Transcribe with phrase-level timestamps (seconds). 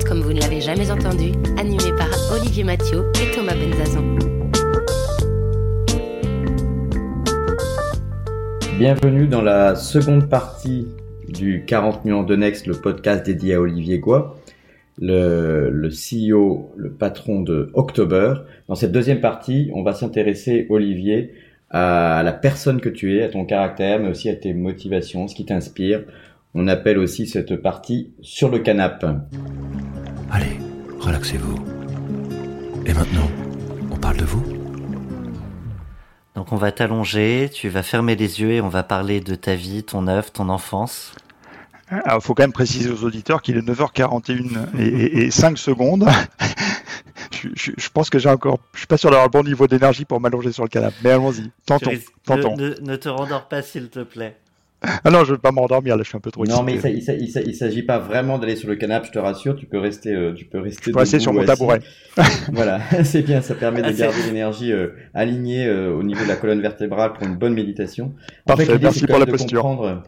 [0.00, 4.16] Next 40 comme vous ne l'avez jamais entendu, animé par Olivier Mathieu et Thomas Benzazon.
[8.78, 10.86] Bienvenue dans la seconde partie
[11.28, 14.36] du 40 nuances de Next, le podcast dédié à Olivier Goua,
[14.98, 18.34] le CEO, le patron de October.
[18.68, 21.32] Dans cette deuxième partie, on va s'intéresser, Olivier,
[21.70, 25.34] à la personne que tu es, à ton caractère, mais aussi à tes motivations, ce
[25.34, 26.04] qui t'inspire.
[26.52, 29.06] On appelle aussi cette partie sur le canapé.
[30.32, 30.58] Allez,
[30.98, 31.64] relaxez-vous.
[32.86, 33.30] Et maintenant,
[33.92, 34.42] on parle de vous
[36.34, 39.54] Donc on va t'allonger, tu vas fermer les yeux et on va parler de ta
[39.54, 41.14] vie, ton œuvre, ton enfance.
[41.88, 45.56] Alors, il faut quand même préciser aux auditeurs qu'il est 9h41 et, et, et 5
[45.56, 46.08] secondes.
[47.32, 49.68] je, je, je, pense que j'ai encore, je suis pas sûr d'avoir le bon niveau
[49.68, 50.96] d'énergie pour m'allonger sur le canapé.
[51.04, 51.92] Mais allons-y, tentons,
[52.24, 52.56] tentons.
[52.56, 54.36] Ne, ne, ne te rendors pas s'il te plaît.
[55.04, 57.02] Ah non, je veux pas m'endormir, là, je suis un peu trop Non, mais il,
[57.46, 60.32] il s'agit pas vraiment d'aller sur le canapé, je te rassure, tu peux rester, euh,
[60.32, 60.84] tu peux rester.
[60.86, 61.80] Je peux rester sur mon tabouret.
[62.52, 66.28] voilà, c'est bien, ça permet de ah, garder l'énergie euh, alignée euh, au niveau de
[66.28, 68.14] la colonne vertébrale pour une bonne méditation.
[68.46, 70.02] En Parfait, fait, merci pour la posture.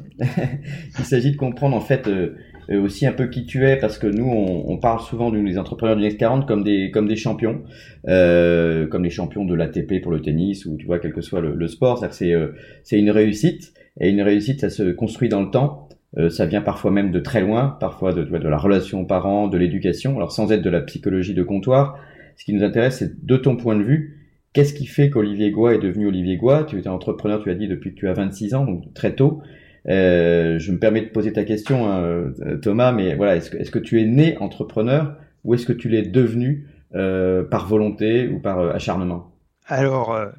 [0.98, 2.37] il s'agit de comprendre en fait euh,
[2.70, 5.58] aussi un peu qui tu es parce que nous on, on parle souvent de les
[5.58, 7.62] entrepreneurs du Next 40 comme des comme des champions.
[8.08, 11.41] Euh, comme les champions de l'ATP pour le tennis ou tu vois quel que soit
[11.41, 12.04] le, le sport.
[12.10, 12.52] C'est euh,
[12.91, 15.88] une réussite et une réussite ça se construit dans le temps.
[16.19, 19.48] Euh, ça vient parfois même de très loin parfois de, de la relation aux parents
[19.48, 20.16] de l'éducation.
[20.16, 21.98] Alors sans être de la psychologie de comptoir
[22.36, 24.19] ce qui nous intéresse c'est de ton point de vue
[24.52, 27.69] Qu'est-ce qui fait qu'Olivier Goua est devenu Olivier Goua Tu étais entrepreneur, tu as dit,
[27.69, 29.41] depuis que tu as 26 ans, donc très tôt.
[29.88, 32.32] Euh, je me permets de poser ta question, hein,
[32.62, 36.69] Thomas, mais voilà, est-ce que, tu es né entrepreneur ou est-ce que tu l'es devenu
[36.94, 39.32] euh, par volonté ou par euh, acharnement?
[39.66, 40.31] Alors, euh,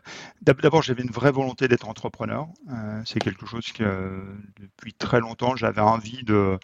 [0.42, 2.48] d'abord, j'avais une vraie volonté d'être entrepreneur.
[2.70, 4.22] Euh, c'est quelque chose que
[4.60, 6.60] depuis très longtemps, j'avais envie de,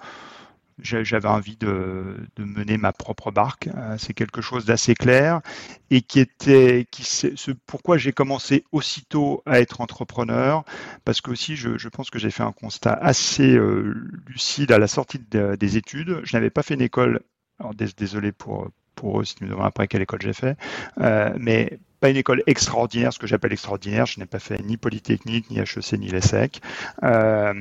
[0.82, 3.70] j'avais envie de, mener ma propre barque.
[3.76, 5.42] Euh, c'est quelque chose d'assez clair
[5.90, 10.64] et qui était, qui ce, pourquoi j'ai commencé aussitôt à être entrepreneur,
[11.06, 13.94] parce que aussi je, pense que j'ai fait un constat assez euh,
[14.28, 16.22] lucide à la sortie de, des études.
[16.24, 17.22] Je n'avais pas fait une école.
[17.60, 20.58] Alors, désolé pour pour eux si tu me demandes après quelle école j'ai fait,
[21.00, 24.06] euh, mais pas une école extraordinaire, ce que j'appelle extraordinaire.
[24.06, 26.62] Je n'ai pas fait ni Polytechnique, ni HEC, ni l'ESSEC.
[27.04, 27.54] Euh,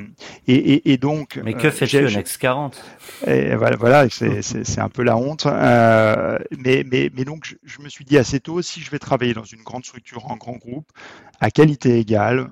[0.47, 1.41] et, et, et, donc.
[1.43, 2.81] Mais que fais-tu au Next 40
[3.26, 5.47] et Voilà, voilà c'est un peu la honte.
[5.47, 9.00] Euh, mais, mais, mais donc, je, je, me suis dit assez tôt, si je vais
[9.00, 10.88] travailler dans une grande structure, en grand groupe,
[11.41, 12.49] à qualité égale,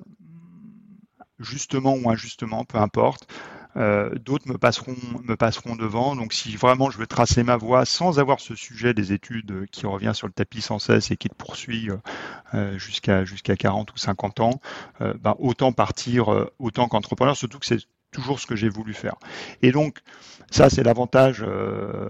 [1.38, 3.28] justement ou injustement, peu importe,
[3.76, 6.16] euh, d'autres me passeront, me passeront devant.
[6.16, 9.86] Donc si vraiment je veux tracer ma voie sans avoir ce sujet des études qui
[9.86, 11.90] revient sur le tapis sans cesse et qui te poursuit
[12.54, 14.60] euh, jusqu'à jusqu'à 40 ou 50 ans,
[15.00, 17.80] euh, ben, autant partir autant qu'entrepreneur, surtout que c'est
[18.16, 19.16] toujours ce que j'ai voulu faire.
[19.60, 19.98] Et donc,
[20.50, 22.08] ça, c'est l'avantage euh,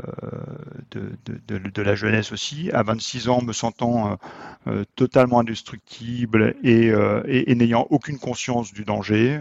[0.90, 2.70] de, de, de, de, la jeunesse aussi.
[2.72, 4.14] À 26 ans, me sentant euh,
[4.68, 9.40] euh, totalement indestructible et, euh, et, et n'ayant aucune conscience du danger,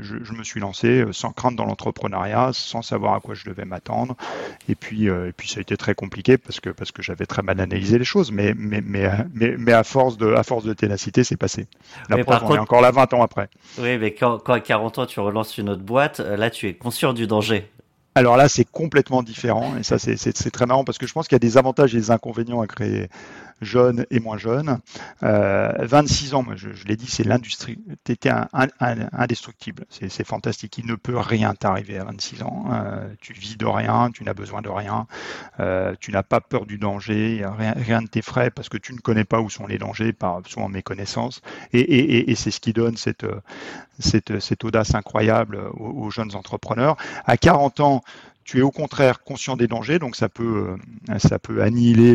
[0.00, 3.64] je, je, me suis lancé sans crainte dans l'entrepreneuriat, sans savoir à quoi je devais
[3.64, 4.16] m'attendre.
[4.68, 7.42] Et puis, et puis, ça a été très compliqué parce que, parce que j'avais très
[7.42, 8.30] mal analysé les choses.
[8.30, 11.66] Mais, mais, mais, mais, mais à, force de, à force de ténacité, c'est passé.
[12.08, 12.56] La preuve, on contre...
[12.56, 13.48] est encore là 20 ans après.
[13.78, 16.74] Oui, mais quand, quand à 40 ans, tu relances une autre boîte, là, tu es
[16.74, 17.70] conscient du danger.
[18.16, 21.34] Alors là, c'est complètement différent et ça, c'est très marrant parce que je pense qu'il
[21.34, 23.10] y a des avantages et des inconvénients à créer
[23.60, 24.78] jeune et moins jeune.
[25.22, 27.78] Euh, 26 ans, moi, je, l'ai dit, c'est l'industrie.
[28.04, 28.30] Tu étais
[29.12, 29.84] indestructible.
[29.90, 30.78] C'est fantastique.
[30.78, 32.64] Il ne peut rien t'arriver à 26 ans.
[32.72, 35.06] Euh, tu vis de rien, tu n'as besoin de rien.
[35.60, 37.44] Euh, tu n'as pas peur du danger.
[37.58, 40.40] Rien, rien ne t'effraie parce que tu ne connais pas où sont les dangers, par
[40.46, 41.42] souvent méconnaissance.
[41.72, 43.26] Et c'est ce qui donne cette,
[43.98, 46.96] cette, cette audace incroyable aux, jeunes entrepreneurs.
[47.24, 48.02] À 40 ans,
[48.46, 50.76] tu es au contraire conscient des dangers, donc ça peut,
[51.18, 52.14] ça peut annihiler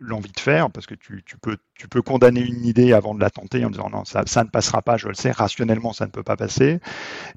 [0.00, 3.20] l'envie de faire, parce que tu, tu, peux, tu peux condamner une idée avant de
[3.20, 6.04] la tenter en disant non, ça, ça, ne passera pas, je le sais, rationnellement ça
[6.04, 6.78] ne peut pas passer.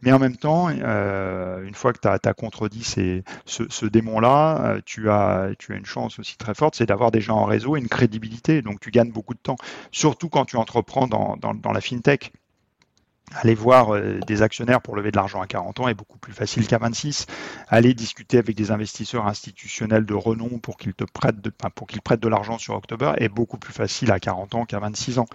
[0.01, 3.85] Mais en même temps, euh, une fois que tu as, as, contredit ces, ce, ce
[3.85, 7.37] démon-là, euh, tu as, tu as une chance aussi très forte, c'est d'avoir des gens
[7.37, 9.57] en réseau et une crédibilité, donc tu gagnes beaucoup de temps,
[9.91, 12.33] surtout quand tu entreprends dans, dans, dans la fintech
[13.35, 16.33] Aller voir euh, des actionnaires pour lever de l'argent à 40 ans est beaucoup plus
[16.33, 17.27] facile qu'à 26.
[17.67, 22.01] Aller discuter avec des investisseurs institutionnels de renom pour qu'ils te prêtent de, pour qu'ils
[22.01, 25.27] prêtent de l'argent sur October est beaucoup plus facile à 40 ans qu'à 26 ans.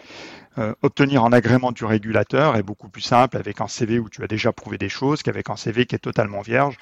[0.59, 4.23] Euh, obtenir un agrément du régulateur est beaucoup plus simple avec un CV où tu
[4.23, 6.77] as déjà prouvé des choses qu'avec un CV qui est totalement vierge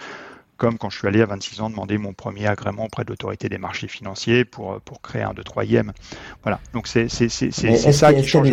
[0.63, 3.49] comme quand je suis allé à 26 ans demander mon premier agrément auprès de l'autorité
[3.49, 5.91] des marchés financiers pour, pour créer un 2-3e.
[6.45, 8.49] Voilà, donc c'est ça qui change.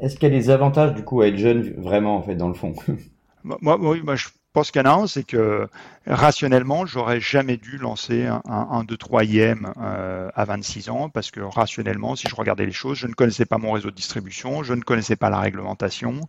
[0.00, 2.48] Est-ce qu'il y a des avantages du coup à être jeune vraiment en fait dans
[2.48, 2.74] le fond?
[3.44, 5.68] Moi, moi, moi, je pense qu'il y en a un, c'est que
[6.04, 12.16] rationnellement, j'aurais jamais dû lancer un, un 2-3e euh, à 26 ans parce que rationnellement,
[12.16, 14.80] si je regardais les choses, je ne connaissais pas mon réseau de distribution, je ne
[14.80, 16.22] connaissais pas la réglementation,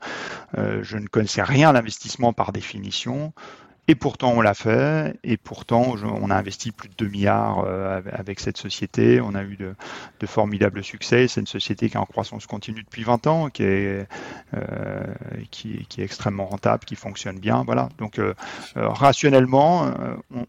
[0.59, 3.33] euh, je ne connaissais rien à l'investissement par définition.
[3.89, 5.17] Et pourtant, on l'a fait.
[5.23, 9.21] Et pourtant, on a investi plus de 2 milliards euh, avec cette société.
[9.21, 9.75] On a eu de,
[10.25, 11.27] formidables succès.
[11.29, 14.05] C'est une société qui est en croissance continue depuis 20 ans, qui est,
[14.53, 15.03] euh,
[15.51, 17.63] qui, est extrêmement rentable, qui fonctionne bien.
[17.65, 17.87] Voilà.
[17.97, 18.33] Donc, euh,
[18.75, 19.89] rationnellement,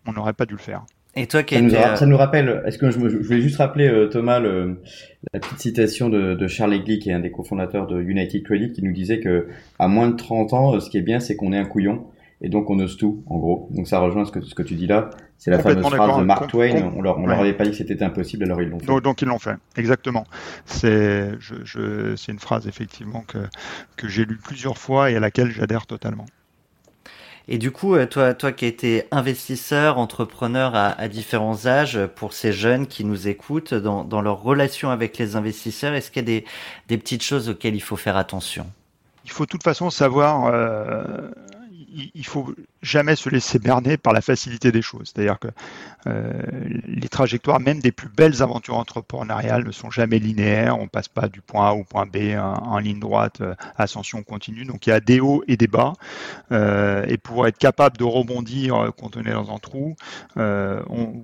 [0.06, 0.82] on n'aurait pas dû le faire.
[1.14, 4.40] Et toi, qui ça, nous, ça nous rappelle, est-ce que je, voulais juste rappeler, Thomas,
[4.40, 8.73] la petite citation de, de Charles Egli, qui est un des cofondateurs de United Credit,
[8.73, 9.46] qui nous disait que
[9.79, 12.06] à moins de 30 ans, ce qui est bien, c'est qu'on est un couillon
[12.40, 13.69] et donc on ose tout, en gros.
[13.73, 15.11] Donc ça rejoint ce que, ce que tu dis là.
[15.38, 16.93] C'est la fameuse phrase de Mark Twain.
[16.96, 18.87] On leur, on leur avait pas dit que c'était impossible, alors ils l'ont fait.
[18.87, 20.25] Donc, donc ils l'ont fait, exactement.
[20.64, 23.38] C'est je, je, c'est une phrase effectivement que,
[23.96, 26.26] que j'ai lue plusieurs fois et à laquelle j'adhère totalement.
[27.50, 31.99] Et du coup, euh, toi, toi qui as été investisseur, entrepreneur à, à, différents âges,
[32.14, 36.20] pour ces jeunes qui nous écoutent, dans, dans leur relation avec les investisseurs, est-ce qu'il
[36.20, 36.44] y a des,
[36.88, 38.67] des petites choses auxquelles il faut faire attention?
[39.25, 41.31] Il faut de toute façon savoir euh,
[42.14, 45.12] il faut jamais se laisser berner par la facilité des choses.
[45.12, 45.48] C'est-à-dire que
[46.06, 46.42] euh,
[46.86, 50.78] les trajectoires, même des plus belles aventures entrepreneuriales, ne sont jamais linéaires.
[50.78, 54.64] On passe pas du point A au point B en, ligne droite, euh, ascension continue.
[54.64, 55.94] Donc il y a des hauts et des bas.
[56.52, 59.96] Euh, et pour être capable de rebondir quand on est dans un trou,
[60.36, 61.22] on,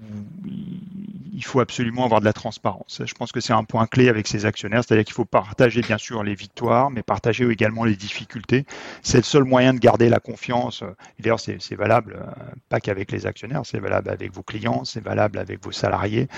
[1.35, 3.03] il faut absolument avoir de la transparence.
[3.05, 5.99] Je pense que c'est un point clé avec ses actionnaires, c'est-à-dire qu'il faut partager bien
[5.99, 8.65] sûr les victoires, mais partager également les difficultés.
[9.03, 10.85] C'est le seul moyen de garder la confiance.
[11.19, 12.31] D'ailleurs, c'est valable euh,
[12.69, 16.29] pas qu'avec les actionnaires, c'est valable avec vos clients, c'est valable avec vos salariés,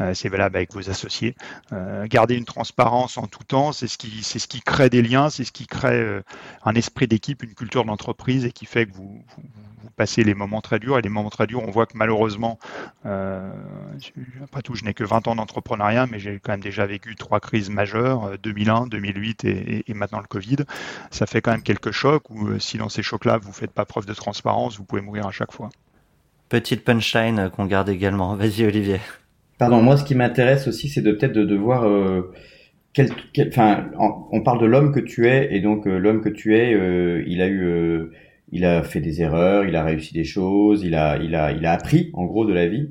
[0.00, 1.34] euh, c'est valable avec vos associés.
[1.72, 5.44] Euh, garder une transparence en tout temps, c'est ce qui c'est crée des liens, c'est
[5.44, 6.22] ce qui crée
[6.64, 9.42] un esprit d'équipe, une culture d'entreprise et qui fait que vous, vous,
[9.82, 10.98] vous, passez les moments très durs.
[10.98, 12.58] Et les moments très durs, on voit que malheureusement,
[14.46, 17.40] après tout, je n'ai que 20 ans d'entrepreneuriat, mais j'ai quand même déjà vécu trois
[17.40, 20.58] crises majeures, 2001, 2008 et, et, maintenant le Covid.
[21.10, 24.06] Ça fait quand même quelques chocs où si dans ces chocs-là, vous faites pas preuve
[24.06, 25.68] de transparence, vous pouvez mourir à chaque fois.
[26.48, 28.34] Petite punchline qu'on garde également.
[28.36, 29.00] Vas-y Olivier.
[29.58, 32.32] Pardon, moi ce qui m'intéresse aussi, c'est de peut-être de, de, voir euh,
[32.92, 33.10] quel,
[33.48, 36.72] enfin, on parle de l'homme que tu es et donc euh, l'homme que tu es,
[36.72, 38.12] euh, il a eu, euh,
[38.52, 41.66] il a fait des erreurs, il a réussi des choses, il a, il a, il
[41.66, 42.90] a appris en gros de la vie.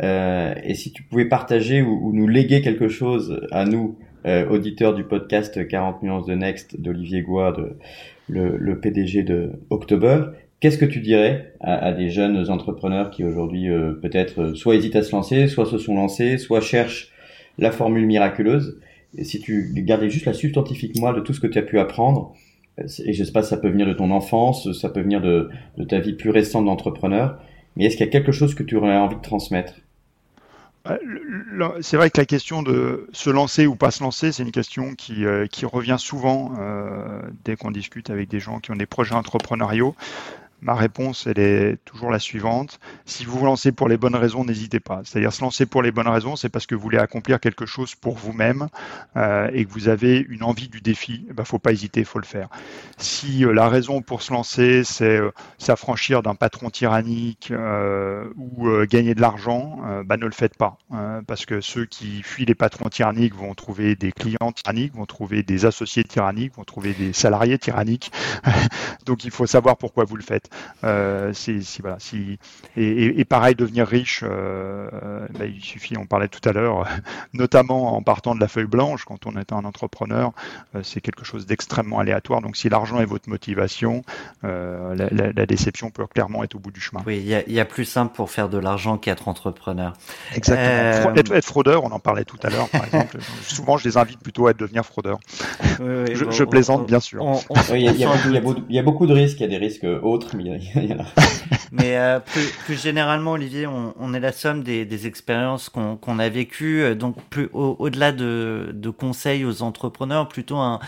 [0.00, 5.04] Et si tu pouvais partager ou, ou, nous léguer quelque chose à nous, auditeurs du
[5.04, 7.76] podcast 40 nuances de Next d'Olivier Goua, de,
[8.28, 10.26] le, le PDG de October,
[10.60, 14.96] Qu'est-ce que tu dirais à, des jeunes entrepreneurs qui aujourd'hui euh, peut-être euh, soit hésitent
[14.96, 17.12] à se lancer, soit se sont lancés, soit cherchent
[17.58, 18.80] la formule miraculeuse?
[19.16, 21.78] Et Si tu gardais juste la substantifique moi de tout ce que tu as pu
[21.78, 22.34] apprendre,
[22.80, 25.48] euh, et je sais pas, ça peut venir de ton enfance, ça peut venir de,
[25.76, 27.40] de ta vie plus récente d'entrepreneur,
[27.76, 29.74] mais est-ce qu'il y a quelque chose que tu aurais envie de transmettre?
[31.80, 34.94] C'est vrai que la question de se lancer ou pas se lancer, c'est une question
[34.94, 39.14] qui, qui revient souvent euh, dès qu'on discute avec des gens qui ont des projets
[39.14, 39.94] entrepreneuriaux.
[40.60, 42.80] Ma réponse, elle est toujours la suivante.
[43.04, 45.02] Si vous vous lancez pour les bonnes raisons, n'hésitez pas.
[45.04, 47.94] C'est-à-dire se lancer pour les bonnes raisons, c'est parce que vous voulez accomplir quelque chose
[47.94, 48.68] pour vous-même
[49.16, 51.22] euh, et que vous avez une envie du défi.
[51.24, 52.48] Il eh ben, faut pas hésiter, il faut le faire.
[52.96, 57.52] Si euh, la raison pour se lancer, c'est euh, s'affranchir d'un patron tyrannique
[58.36, 60.78] ou gagner de l'argent, bah, ne le faites pas,
[61.26, 65.42] parce que ceux qui fuient les patrons tyranniques vont trouver des clients tyranniques, vont trouver
[65.42, 68.10] des associés tyranniques, vont trouver des salariés tyranniques.
[69.06, 70.47] Donc il faut savoir pourquoi vous le faites.
[70.84, 72.38] Euh, si, voilà, si,
[72.76, 74.88] et, et, pareil, devenir riche, euh,
[75.38, 76.86] bah, il suffit, on parlait tout à l'heure,
[77.32, 80.32] notamment en partant de la feuille blanche, quand on est un entrepreneur,
[80.74, 82.40] euh, c'est quelque chose d'extrêmement aléatoire.
[82.40, 84.02] Donc si l'argent est votre motivation,
[84.42, 87.02] la, la, la, déception peut clairement être au bout du chemin.
[87.06, 89.92] Oui, il y, y, a plus simple pour faire de l'argent qu'être entrepreneur.
[90.34, 90.68] Exactement.
[90.68, 93.18] Euh, être, fraudeur, on en parlait tout à l'heure, par exemple.
[93.42, 95.18] Souvent, je les invite plutôt à devenir fraudeur.
[95.78, 97.24] je, plaisante, bien sûr.
[97.72, 100.36] Il y, a beaucoup de risques, il y a des risques autres,
[101.72, 106.94] mais euh, plus, généralement, Olivier, on, est la somme des, expériences qu'on a vécues.
[106.94, 110.80] Donc, plus au-delà de, conseils aux entrepreneurs, plutôt un,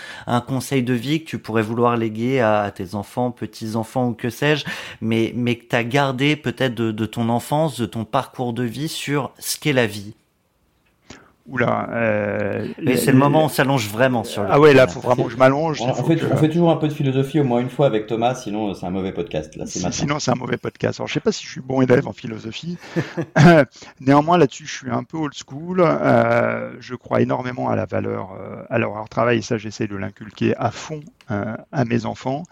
[0.47, 4.64] conseil de vie que tu pourrais vouloir léguer à, tes enfants, petits-enfants ou que sais-je,
[5.00, 8.88] mais, mais que tu as gardé peut-être de ton enfance, de ton parcours de vie
[8.88, 10.14] sur ce qu'est la vie
[11.50, 11.88] Oula.
[11.90, 12.66] Euh,
[12.97, 14.49] c'est le moment où on s'allonge vraiment sur le.
[14.50, 15.80] Ah ouais, là, faut vraiment que je m'allonge.
[15.80, 16.16] On, fait,
[16.49, 19.12] toujours un peu de philosophie au moins une fois avec Thomas, sinon c'est un mauvais
[19.12, 19.57] podcast.
[19.57, 21.00] Là, sinon, c'est un mauvais podcast.
[21.00, 22.78] Alors, je sais pas si je suis bon élève en philosophie.
[24.00, 25.80] Néanmoins, là-dessus, je suis un peu old school.
[25.80, 29.97] Euh, je crois énormément à la valeur, euh, à leur travail, et ça, j'essaie de
[29.97, 32.42] l'inculquer à fond euh, à mes enfants.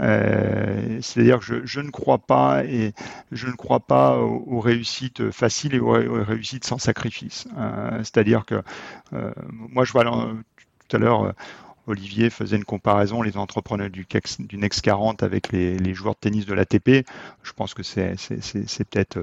[0.00, 2.92] Euh, c'est-à-dire que je, ne crois pas et
[3.32, 7.48] je ne crois pas aux, réussites faciles et aux, réussites sans sacrifice.
[7.98, 8.62] c'est-à-dire que
[9.12, 11.34] euh, moi, je vois tout à l'heure.
[11.86, 14.06] Olivier faisait une comparaison, les entrepreneurs du,
[14.40, 17.06] du Next 40 avec les, joueurs de tennis de l'ATP.
[17.42, 18.16] Je pense que c'est
[18.90, 19.18] peut-être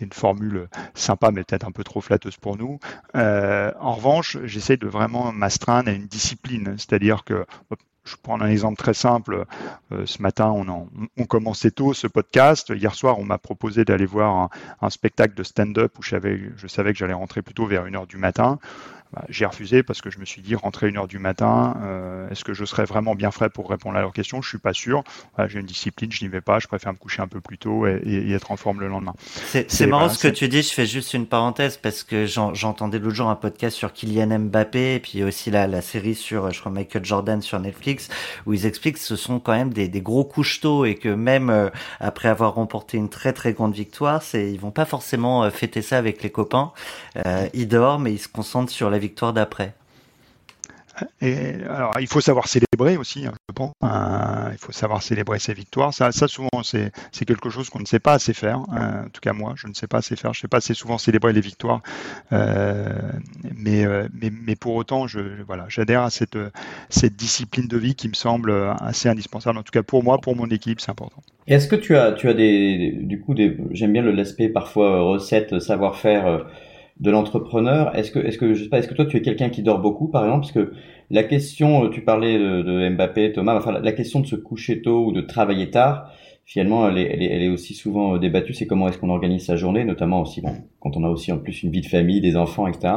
[0.00, 2.78] une formule sympa, mais peut-être un peu trop flatteuse pour nous.
[3.16, 7.44] Euh, en revanche, j'essaie de vraiment m'astreindre à une discipline, c'est-à-dire que
[8.10, 9.44] je prends un exemple très simple.
[9.92, 12.72] Euh, ce matin, on, commençait tôt ce podcast.
[12.74, 14.50] Hier soir, on m'a proposé d'aller voir
[14.80, 18.06] un, spectacle de stand-up où je savais, je savais que j'allais rentrer plutôt vers 1h
[18.06, 18.58] du matin.
[19.12, 22.28] Bah, j'ai refusé parce que je me suis dit rentrer une heure du matin, euh,
[22.30, 24.40] est-ce que je serais vraiment bien frais pour répondre à leurs questions?
[24.40, 25.02] Je suis pas sûr.
[25.48, 26.60] j'ai une discipline, je n'y vais pas.
[26.60, 29.14] Je préfère me coucher un peu plus tôt et, être en forme le lendemain.
[29.48, 30.62] C'est marrant ce que tu dis.
[30.62, 34.94] Je fais juste une parenthèse parce que j'entendais l'autre jour un podcast sur Kylian Mbappé
[34.94, 38.08] et puis aussi la, la série sur, je crois Michael Jordan sur Netflix
[38.46, 41.08] où ils expliquent que ce sont quand même des, des gros couches tôt et que
[41.08, 45.42] même euh, après avoir remporté une très très grande victoire, c'est ils vont pas forcément
[45.42, 46.72] euh, fêter ça avec les copains.
[47.54, 49.74] ils dorment et ils se concentrent sur la victoire d'après.
[51.20, 53.72] Et alors, il faut savoir célébrer aussi, hein, je pense.
[53.84, 55.94] Euh, il faut savoir célébrer ses victoires.
[55.94, 56.92] Ça, ça souvent, c'est
[57.26, 58.60] quelque chose qu'on ne sait pas assez faire.
[58.72, 60.32] Euh, en tout cas, moi, je ne sais pas assez faire.
[60.32, 61.82] Je ne sais pas assez souvent célébrer les victoires.
[62.32, 62.88] Euh,
[63.56, 63.84] mais,
[64.20, 66.38] mais, mais, pour autant, je, voilà, j'adhère à cette,
[66.88, 69.58] cette discipline de vie qui me semble assez indispensable.
[69.58, 71.22] En tout cas, pour moi, pour mon équipe, c'est important.
[71.46, 75.58] Est-ce que tu as, tu as des, du coup, des, j'aime bien l'aspect parfois recette,
[75.60, 76.46] savoir-faire
[77.00, 77.96] de l'entrepreneur.
[77.96, 79.80] Est-ce que, est-ce que, je sais pas, est-ce que toi tu es quelqu'un qui dort
[79.80, 80.72] beaucoup, par exemple, parce que
[81.10, 85.06] la question, euh, tu parlais de, Mbappé, Thomas, enfin la question de se coucher tôt
[85.06, 86.12] ou de travailler tard,
[86.44, 88.52] finalement, elle est, elle est, elle est aussi souvent euh, débattue.
[88.52, 91.38] C'est comment est-ce qu'on organise sa journée, notamment aussi, bon, quand on a aussi en
[91.38, 92.94] plus une vie de famille, des enfants, etc.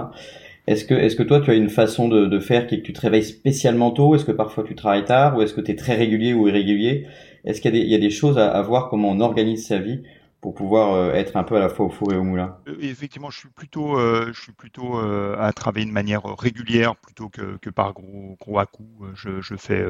[0.67, 2.85] Est-ce que, est-ce que toi, tu as une façon de, de faire qui est que
[2.85, 4.15] tu te réveilles spécialement tôt?
[4.15, 5.37] Est-ce que parfois tu travailles tard?
[5.37, 7.05] Ou est-ce que tu es très régulier ou irrégulier?
[7.45, 9.19] Est-ce qu'il y a des, il y a des choses à, à voir comment on
[9.19, 9.99] organise sa vie
[10.43, 12.75] pour pouvoir euh, être un peu à la fois au four et au moulin euh,
[12.81, 17.69] Effectivement, je suis plutôt, euh, je suis plutôt à travailler de manière régulière plutôt que,
[17.69, 19.07] par gros, gros à coups.
[19.15, 19.85] Je, je fais,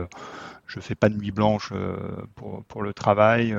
[0.68, 1.74] je fais pas de nuit blanche
[2.36, 3.56] pour, pour le travail.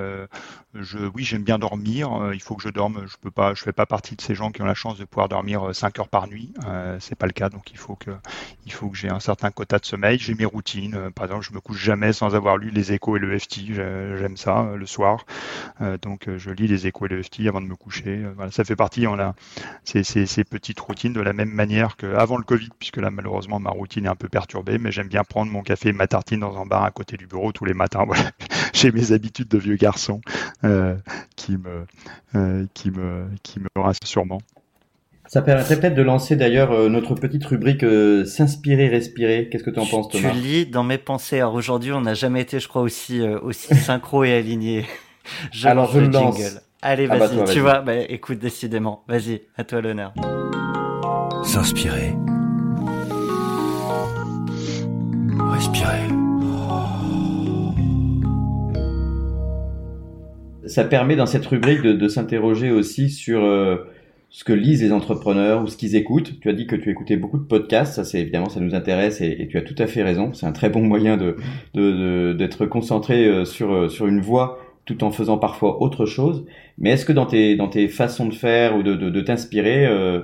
[0.75, 2.31] Je, oui, j'aime bien dormir.
[2.33, 3.05] Il faut que je dorme.
[3.07, 5.05] Je peux pas, je fais pas partie de ces gens qui ont la chance de
[5.05, 6.53] pouvoir dormir 5 heures par nuit.
[7.01, 10.19] C'est pas le cas, donc il faut que, que j'ai un certain quota de sommeil.
[10.19, 11.11] J'ai mes routines.
[11.15, 13.73] Par exemple, je me couche jamais sans avoir lu les Échos et le FT.
[13.73, 15.27] J'aime ça le soir.
[16.03, 18.23] Donc je lis les le FT avant de me coucher.
[18.25, 19.35] Euh, voilà, ça fait partie, on a
[19.85, 23.71] ces, ces, petites routines de la même manière qu'avant le Covid, puisque là malheureusement ma
[23.71, 26.61] routine est un peu perturbée, mais j'aime bien prendre mon café et ma tartine dans
[26.61, 28.05] un bar à côté du bureau tous les matins.
[28.15, 28.31] Voilà.
[28.73, 30.21] J'ai mes habitudes de vieux garçon
[30.63, 30.95] euh,
[31.37, 31.87] qui me
[32.37, 34.39] euh, qui me qui me rassurent sûrement.
[35.27, 37.85] Ça permettrait peut-être de lancer d'ailleurs notre petite rubrique
[38.27, 39.49] s'inspirer, respirer.
[39.51, 40.31] Qu'est-ce que tu en penses, Thomas?
[40.31, 41.39] Tu lis dans mes pensées.
[41.39, 44.85] Alors aujourd'hui, on n'a jamais été, je crois, aussi aussi synchro et aligné.
[45.53, 46.61] Je Alors je le jingle.
[46.87, 49.05] Allez, ah bah, vas-y, tu vois, bah, écoute, décidément.
[49.09, 50.13] Vas-y, à toi l'honneur.
[51.43, 52.13] S'inspirer.
[55.51, 56.09] Respirer.
[60.67, 63.77] Ça permet dans cette rubrique de, s'interroger aussi sur euh,
[64.29, 66.39] ce que lisent les entrepreneurs ou ce qu'ils écoutent.
[66.41, 69.23] Tu as dit que tu écoutais beaucoup de podcasts, ça c'est évidemment ça nous intéresse
[69.23, 70.35] et, tu as tout à fait raison.
[70.35, 75.05] C'est un très bon moyen de d'être concentré euh, sur euh, sur une voie tout
[75.05, 76.45] en faisant parfois autre chose.
[76.79, 79.87] Mais est-ce que dans tes, dans tes façons de faire ou de, de, de t'inspirer,
[79.87, 80.23] euh,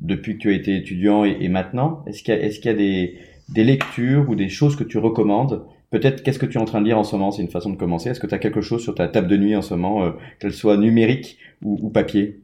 [0.00, 2.70] depuis que tu as été étudiant et, et maintenant, est-ce qu'il y a, est-ce qu'il
[2.70, 5.64] y a des, des lectures ou des choses que tu recommandes?
[5.90, 7.30] Peut-être qu'est-ce que tu es en train de lire en ce moment?
[7.30, 8.10] C'est une façon de commencer.
[8.10, 10.10] Est-ce que tu as quelque chose sur ta table de nuit en ce moment, euh,
[10.38, 12.40] qu'elle soit numérique ou, ou papier?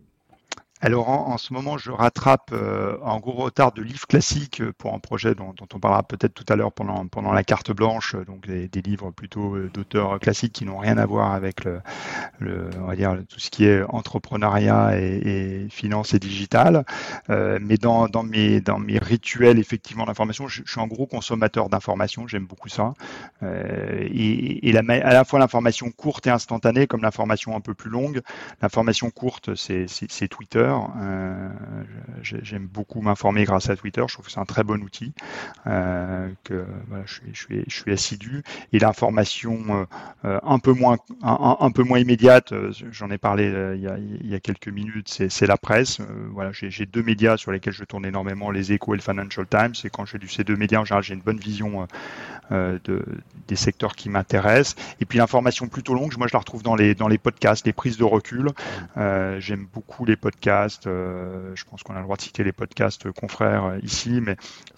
[0.85, 4.93] Alors en, ce moment, je rattrape euh, en gros retard de livres classiques euh, pour
[4.93, 8.27] un projet dont, on parlera peut-être tout à l'heure pendant, pendant la carte blanche, euh,
[8.27, 11.81] donc des, livres plutôt d'auteurs classiques qui n'ont rien à voir avec le,
[12.83, 16.85] on va dire tout ce qui est entrepreneuriat et, et finance et digital.
[17.31, 22.29] mais dans, dans, mes, dans mes rituels effectivement d'information, je, suis un gros consommateur d'informations,
[22.29, 22.93] j'aime beaucoup ça.
[23.43, 27.91] et, et la, à la fois l'information courte et instantanée comme l'information un peu plus
[27.91, 28.21] longue.
[28.61, 30.74] L'information courte, c'est Twitter.
[30.75, 31.49] Euh,
[32.23, 34.03] j'aime beaucoup m'informer grâce à Twitter.
[34.09, 35.13] Je trouve que c'est un très bon outil.
[35.67, 38.43] Euh, je, suis, assidu.
[38.73, 39.87] Et l'information
[40.25, 42.53] euh, un peu moins immédiate,
[42.91, 43.45] j'en ai parlé
[43.77, 45.99] il y, a, quelques minutes, c'est la presse.
[46.53, 49.75] j'ai deux médias sur lesquels je tourne énormément, les Échos et le Financial Times.
[49.85, 51.87] Et quand j'ai lu ces deux médias, j'ai une bonne vision
[52.51, 53.05] de,
[53.49, 54.77] des secteurs qui m'intéressent.
[55.01, 58.05] Et puis l'information plutôt longue, moi je la retrouve dans les podcasts, les prises de
[58.05, 58.51] recul.
[58.97, 60.54] J'aime beaucoup les podcasts
[60.87, 64.33] euh, je pense qu'on a le droit de citer les podcasts confrères euh, ici, mais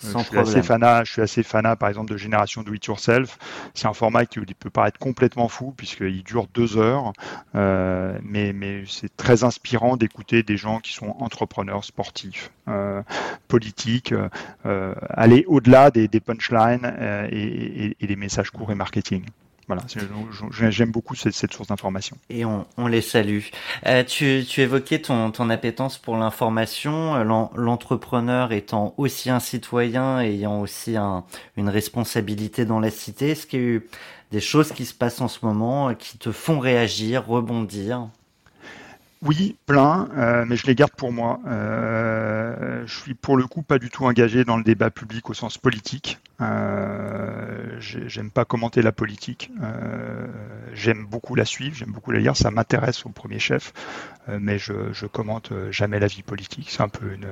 [0.05, 2.85] euh, je, suis assez fanat, je suis assez fanat, par exemple, de Génération Do It
[2.87, 3.39] Yourself.
[3.75, 7.13] C'est un format qui peut paraître complètement fou puisqu'il dure deux heures,
[7.55, 12.51] mais, mais c'est très inspirant d'écouter des gens qui sont entrepreneurs, sportifs,
[13.49, 14.15] politiques,
[14.65, 16.87] aller au-delà des, punchlines
[17.31, 19.25] et, et des messages courts et marketing.
[19.69, 19.83] Voilà,
[20.71, 22.17] j'aime beaucoup cette, source d'information.
[22.31, 23.41] Et on, les salue.
[23.87, 30.97] Euh, tu, évoquais ton, appétence pour l'information, l'entrepreneur étant aussi un citoyen, ayant aussi
[31.57, 33.31] une responsabilité dans la cité.
[33.31, 33.89] Est-ce qu'il y a eu
[34.31, 38.07] des choses qui se passent en ce moment qui te font réagir, rebondir?
[39.23, 41.41] Oui, plein, euh, mais je les garde pour moi.
[41.47, 45.35] Euh, je suis pour le coup pas du tout engagé dans le débat public au
[45.35, 46.19] sens politique.
[46.41, 49.51] Euh, j'aime pas commenter la politique.
[49.63, 50.27] Euh,
[50.75, 52.37] j'aime beaucoup la suivre, j'aime beaucoup la lire.
[52.37, 53.73] Ça m'intéresse au premier chef,
[54.29, 56.69] euh, mais je, je commente jamais la vie politique.
[56.71, 57.27] C'est un peu une.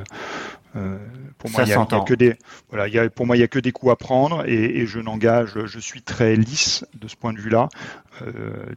[1.38, 2.37] pour moi, il y, a, que des.
[2.70, 4.87] Voilà, y a, pour moi, il y a que des coups à prendre, et, et
[4.87, 5.52] je n'engage.
[5.66, 7.68] Je suis très lisse de ce point de vue-là.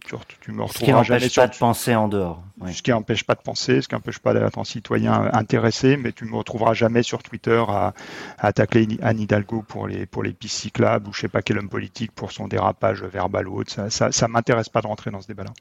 [0.06, 2.44] tu, tu me retrouveras ce qui n'empêche pas de penser en dehors.
[2.72, 6.12] Ce qui n'empêche pas de penser, ce qui n'empêche pas d'être un citoyen intéressé, mais
[6.12, 7.94] tu me retrouveras jamais sur Twitter à,
[8.40, 11.58] à attaquer Anne Hidalgo pour les pour les pistes cyclables ou je sais pas quel
[11.58, 13.72] homme politique pour son dérapage verbal ou autre.
[13.72, 15.52] Ça, ça, ça m'intéresse pas de rentrer dans ce débat-là.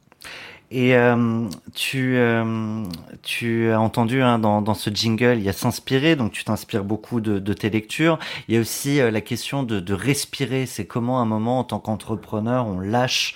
[0.71, 2.85] Et euh, tu, euh,
[3.23, 6.83] tu as entendu hein, dans, dans, ce jingle, il y a s'inspirer, donc tu t'inspires
[6.83, 8.19] beaucoup de, tes lectures.
[8.49, 10.67] Il y a aussi euh, la question de, de respirer.
[10.67, 13.35] C'est comment à un moment, en tant qu'entrepreneur, on lâche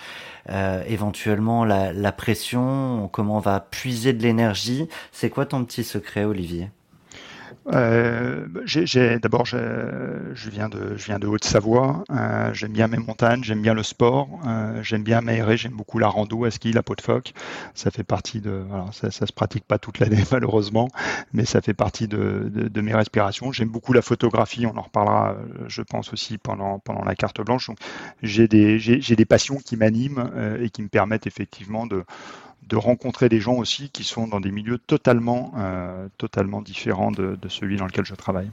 [0.88, 4.88] éventuellement la, la pression, comment on va puiser de l'énergie.
[5.12, 6.70] C'est quoi ton petit secret, Olivier?
[7.66, 8.46] Euh,
[9.22, 12.04] D'abord, je viens de, je de Haute-Savoie.
[12.10, 15.98] Euh, j'aime bien mes montagnes, j'aime bien le sport, euh, j'aime bien m'aérer, j'aime beaucoup
[15.98, 17.32] la rando, à ski, la peau de phoque.
[17.74, 20.88] Ça fait partie de, ça, se pratique pas toute l'année malheureusement,
[21.32, 23.52] mais ça fait partie de, mes respirations.
[23.52, 25.36] J'aime beaucoup la photographie, on en reparlera,
[25.68, 27.70] je pense aussi pendant la carte blanche.
[28.22, 30.30] J'ai des, j'ai des passions qui m'animent
[30.60, 32.04] et qui me permettent effectivement de
[32.62, 37.36] de rencontrer des gens aussi qui sont dans des milieux totalement, euh, totalement différents de,
[37.40, 38.50] de celui dans lequel je travaille.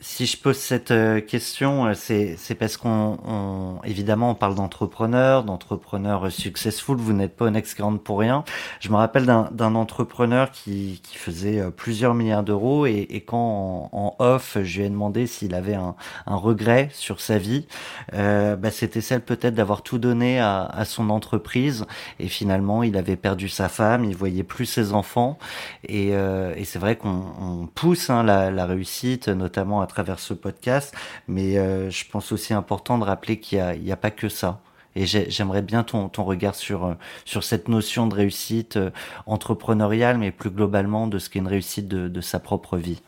[0.00, 5.42] Si je pose cette euh, question, euh, c'est, parce qu'on, on, évidemment, on parle d'entrepreneurs,
[5.42, 6.96] d'entrepreneurs successful.
[6.98, 8.44] Vous n'êtes pas un ex-grande pour rien.
[8.78, 13.88] Je me rappelle d'un, entrepreneur qui, qui faisait euh, plusieurs milliards d'euros et, et quand
[13.92, 17.66] en, off, je lui ai demandé s'il avait un, un regret sur sa vie,
[18.14, 21.86] euh, bah, c'était celle peut-être d'avoir tout donné à, à son entreprise
[22.20, 25.38] et finalement, il avait perdu sa femme, il voyait plus ses enfants
[25.82, 30.20] et, euh, et c'est vrai qu'on on pousse hein, la, la réussite, notamment à travers
[30.20, 30.94] ce podcast,
[31.26, 34.60] mais euh, je pense aussi important de rappeler qu'il n'y a, pas que ça.
[34.94, 38.90] Et j'aimerais bien ton, regard sur, euh, sur cette notion de réussite euh,
[39.26, 43.00] entrepreneuriale, mais plus globalement de ce qu'est une réussite de sa propre vie.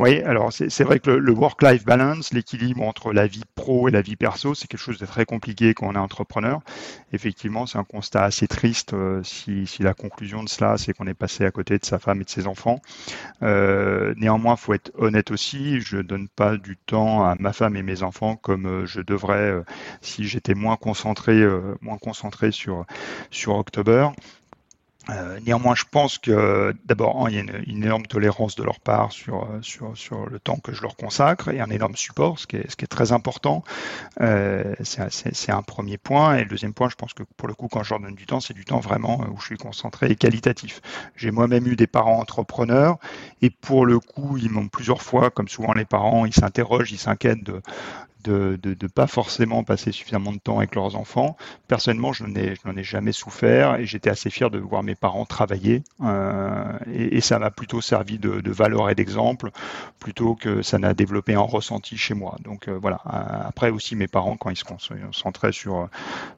[0.00, 4.00] Oui, alors c'est vrai que le, work-life balance, l'équilibre entre la vie pro et la
[4.00, 6.62] vie perso, c'est quelque chose de très compliqué quand on est entrepreneur.
[7.12, 11.06] Effectivement, c'est un constat assez triste euh, si, si, la conclusion de cela, c'est qu'on
[11.06, 12.80] est passé à côté de sa femme et de ses enfants.
[13.42, 17.82] Euh, néanmoins, faut être honnête aussi, je donne pas du temps à ma femme et
[17.82, 19.62] mes enfants comme euh, je devrais euh,
[20.00, 21.46] si j'étais moins concentré,
[21.82, 22.86] moins concentré sur
[23.30, 24.08] sur October.
[25.08, 29.12] Euh, néanmoins, je pense que d'abord, il y a une, énorme tolérance de leur part
[29.12, 32.56] sur, sur, sur le temps que je leur consacre et un énorme support, ce qui
[32.56, 33.64] est, ce qui est très important.
[34.20, 36.36] Euh, c'est un premier point.
[36.36, 38.26] Et le deuxième point, je pense que pour le coup, quand je leur donne du
[38.26, 40.80] temps, c'est du temps vraiment où je suis concentré et qualitatif.
[41.16, 42.98] J'ai moi-même eu des parents entrepreneurs
[43.40, 46.98] et pour le coup, ils m'ont plusieurs fois, comme souvent les parents, ils s'interrogent, ils
[46.98, 47.62] s'inquiètent de,
[48.24, 51.36] de ne pas forcément passer suffisamment de temps avec leurs enfants.
[51.68, 55.82] Personnellement, je n'en ai, jamais souffert et j'étais assez fier de voir mes parents travailler.
[56.02, 59.50] Euh, et, ça m'a plutôt servi de, valeur et d'exemple
[59.98, 62.36] plutôt que ça n'a développé un ressenti chez moi.
[62.44, 63.00] Donc euh, voilà.
[63.04, 65.88] Après aussi, mes parents, quand ils se concentraient sur,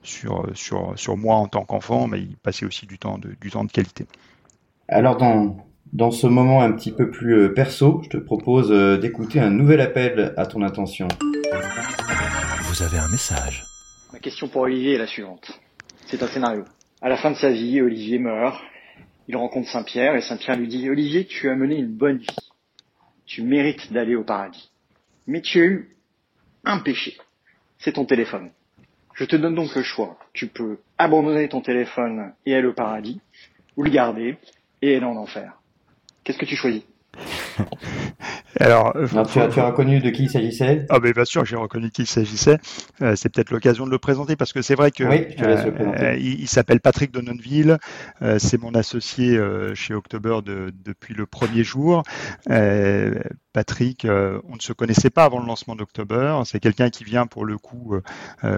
[0.03, 3.51] sur, sur, sur moi en tant qu'enfant, mais ils passaient aussi du temps de, du
[3.51, 4.07] temps de qualité.
[4.89, 5.57] Alors dans,
[5.93, 9.51] dans ce moment un petit peu plus euh, perso, je te propose euh, d'écouter un
[9.51, 11.09] nouvel appel à ton attention.
[12.63, 13.65] Vous avez un message.
[14.13, 15.51] Ma question pour Olivier est la suivante.
[16.07, 16.65] C'est un scénario.
[17.03, 18.59] À la fin de sa vie, Olivier meurt.
[19.29, 22.37] Il rencontre Saint-Pierre et Saint-Pierre lui dit Olivier, tu as mené une bonne vie.
[23.27, 24.71] Tu mérites d'aller au paradis.
[25.27, 25.97] Mais tu as eu
[26.65, 27.19] un péché.
[27.79, 28.51] C'est ton téléphone.
[29.15, 30.19] Je te donne donc le choix.
[30.33, 33.21] Tu peux abandonner ton téléphone et aller au paradis,
[33.77, 34.39] ou le garder
[34.81, 35.53] et aller en enfer.
[36.25, 36.83] Qu'est-ce que tu choisis?
[38.61, 38.95] Alors,
[39.31, 40.87] tu, as, reconnu de qui il s'agissait?
[40.91, 42.59] Ah, bien sûr, j'ai reconnu de qui il s'agissait.
[43.01, 46.81] Euh, c'est peut-être l'occasion de le présenter parce que c'est vrai que euh, il, s'appelle
[46.81, 47.79] Patrick Dononville.
[48.21, 49.39] Euh, c'est mon associé
[49.75, 52.03] chez October depuis le premier jour.
[53.53, 56.41] Patrick, on ne se connaissait pas avant le lancement d'October.
[56.45, 57.95] C'est quelqu'un qui vient pour le coup,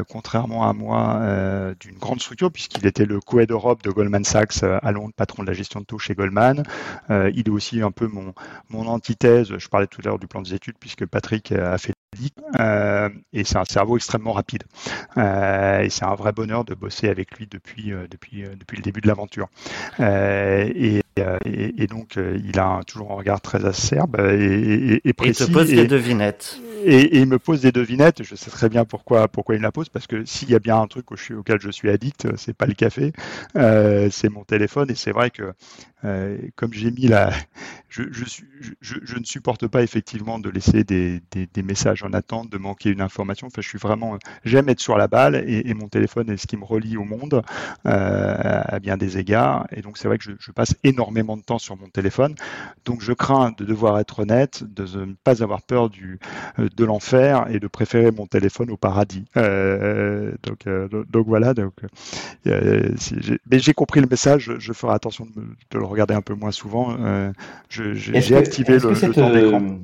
[0.09, 4.93] contrairement à moi, d'une grande structure puisqu'il était le co-head Europe de Goldman Sachs à
[4.93, 6.63] Londres, patron de la gestion de taux chez Goldman.
[7.11, 8.35] il est aussi un peu mon,
[8.71, 9.57] mon antithèse.
[9.57, 12.04] Je parlais tout à l'heure du plan des études puisque Patrick a fait euh,
[13.33, 14.64] et c'est un cerveau extrêmement rapide.
[15.16, 18.83] Euh, et c'est un vrai bonheur de bosser avec lui depuis, euh, depuis, depuis le
[18.83, 19.48] début de l'aventure.
[19.98, 25.44] Et, et, donc, il a toujours un regard très acerbe et, et, précis.
[25.44, 26.59] Il te pose des devinettes.
[26.85, 28.22] Et, il me pose des devinettes.
[28.22, 30.59] Je sais très bien pourquoi, pourquoi il me la pose, parce que s'il y a
[30.59, 33.12] bien un truc auquel je suis addict, c'est pas le café,
[33.55, 34.90] c'est mon téléphone.
[34.90, 35.53] Et c'est vrai que
[36.05, 37.33] euh, comme j'ai mis la,
[37.88, 41.23] je, ne supporte pas effectivement de laisser des,
[41.62, 43.47] messages en attente, de manquer une information.
[43.47, 46.57] Enfin, je suis vraiment, j'aime être sur la balle et, mon téléphone est ce qui
[46.57, 47.43] me relie au monde
[47.87, 49.67] euh, à bien des égards.
[49.73, 52.35] Et donc c'est vrai que je, passe énormément de temps sur mon téléphone.
[52.85, 56.21] Donc je crains de devoir être honnête, de ne pas avoir peur du
[56.59, 59.25] euh, de l'enfer et de préférer mon téléphone au paradis.
[59.35, 60.69] Donc,
[61.09, 61.55] donc voilà.
[61.55, 61.75] Donc,
[62.45, 64.53] mais j'ai compris le message.
[64.59, 66.97] Je, ferai attention de, de le regarder un peu moins souvent.
[67.01, 67.33] Euh,
[67.69, 69.61] j'ai activé le, le, temps d'écran.
[69.63, 69.79] Euh,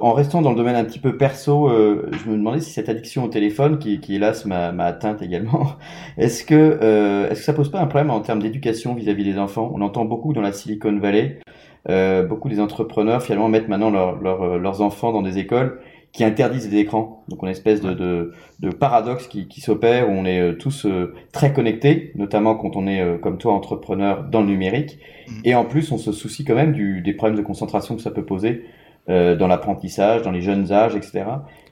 [0.00, 2.88] en restant dans le domaine un petit peu perso, euh, je me demandais si cette
[2.88, 5.72] addiction au téléphone, qui, qui hélas m'a atteinte également,
[6.18, 9.38] est-ce que, euh, est-ce que ça pose pas un problème en termes d'éducation vis-à-vis des
[9.38, 9.70] enfants?
[9.74, 11.40] On entend beaucoup dans la Silicon Valley,
[11.88, 15.80] euh, beaucoup des entrepreneurs finalement mettent maintenant leur, leur, leurs enfants dans des écoles
[16.12, 17.24] qui interdisent les écrans.
[17.28, 20.86] Donc, une espèce de, de, de paradoxe qui, qui s'opère où on est euh, tous
[20.86, 24.98] euh, très connectés, notamment quand on est, euh, comme toi, entrepreneur dans le numérique.
[25.28, 25.32] Mm.
[25.44, 28.10] Et en plus, on se soucie quand même du, des problèmes de concentration que ça
[28.10, 28.64] peut poser
[29.08, 31.24] euh, dans l'apprentissage, dans les jeunes âges, etc.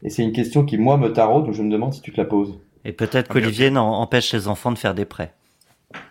[0.02, 2.20] Et c'est une question qui, moi, me taraude, donc je me demande si tu te
[2.20, 2.58] la poses.
[2.84, 5.32] Et peut-être qu'Olivier empêche ses enfants de faire des prêts.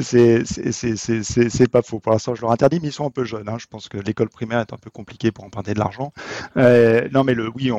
[0.00, 2.00] C'est pas faux.
[2.00, 3.48] Pour l'instant, je leur interdis, mais ils sont un peu jeunes.
[3.48, 3.56] Hein.
[3.58, 6.12] Je pense que l'école primaire est un peu compliquée pour emprunter de l'argent.
[6.56, 7.70] Euh, non, mais le, oui,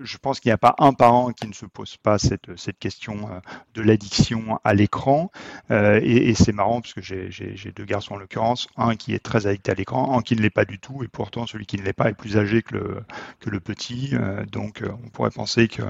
[0.00, 2.78] je pense qu'il n'y a pas un parent qui ne se pose pas cette, cette
[2.78, 3.40] question euh,
[3.74, 5.30] de l'addiction à l'écran.
[5.70, 9.46] Euh, et, c'est marrant parce que j'ai deux garçons en l'occurrence, un qui est très
[9.46, 11.82] addict à l'écran, un qui ne l'est pas du tout, et pourtant celui qui ne
[11.82, 12.96] l'est pas est plus âgé que le,
[13.40, 14.14] que le petit.
[14.50, 15.84] Donc, on pourrait penser qu'il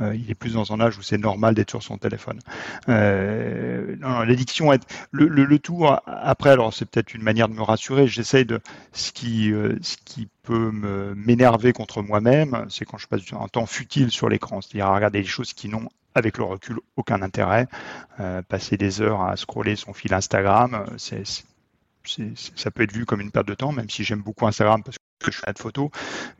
[0.00, 2.38] euh, est plus dans un âge où c'est normal d'être sur son téléphone.
[2.86, 4.72] l'addiction
[5.10, 8.06] le, le, tout après, alors c'est peut-être une manière de me rassurer.
[8.06, 8.60] J'essaye de
[8.92, 10.70] ce qui, euh, ce qui peut
[11.14, 15.20] m'énerver contre moi-même, c'est quand je passe un temps futile sur l'écran, c'est-à-dire à regarder
[15.20, 17.68] des choses qui n'ont avec le recul aucun intérêt.
[18.18, 23.30] Euh, passer des heures à scroller son fil Instagram, ça peut être vu comme une
[23.30, 25.90] perte de temps, même si j'aime beaucoup Instagram parce que je fais de photos,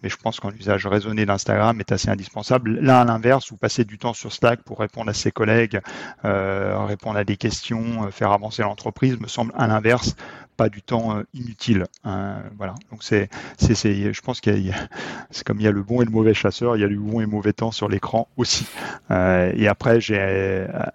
[0.03, 2.81] mais je pense qu'un usage raisonné d'Instagram est assez indispensable.
[2.81, 5.81] Là, à l'inverse, vous passez du temps sur Slack pour répondre à ses collègues,
[6.25, 10.17] euh, répondre à des questions, euh, faire avancer l'entreprise, me semble à l'inverse
[10.61, 11.87] pas du temps euh, inutile.
[12.05, 12.75] Hein, voilà.
[12.91, 14.75] Donc c'est, c'est, c'est, je pense qu'il y a,
[15.31, 16.99] c'est comme il y a le bon et le mauvais chasseur, il y a le
[16.99, 18.67] bon et le mauvais temps sur l'écran aussi.
[19.11, 20.21] Euh, et après, j'ai,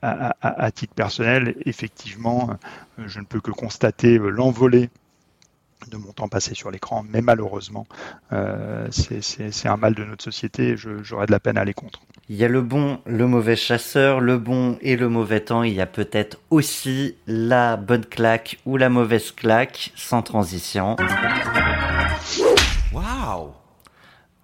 [0.03, 2.51] à, à, à, titre personnel, effectivement,
[3.07, 4.91] je ne peux que constater l'envolée
[5.89, 7.87] de mon temps passé sur l'écran, mais malheureusement,
[8.33, 12.01] euh, c'est un mal de notre société et j'aurais de la peine à aller contre.
[12.27, 15.61] Il y a le bon, le mauvais chasseur, le bon et le mauvais temps.
[15.61, 20.95] Il y a peut-être aussi la bonne claque ou la mauvaise claque, sans transition.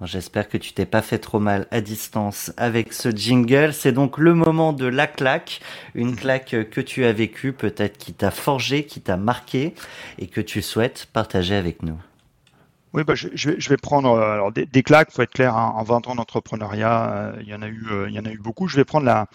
[0.04, 3.72] J'espère que tu t'es pas fait trop mal à distance avec ce jingle.
[3.72, 5.62] C'est donc le moment de la claque,
[5.94, 9.76] une claque que tu as vécue, peut-être qui t'a forgé, qui t'a marqué
[10.18, 11.98] et que tu souhaites partager avec nous.
[12.94, 15.12] Oui, bah, je, vais, prendre alors des, des claques.
[15.12, 18.20] Faut être clair, hein, en 20 ans d'entrepreneuriat, il y en a eu, il y
[18.20, 18.68] en a eu beaucoup.
[18.68, 19.28] Je vais prendre la,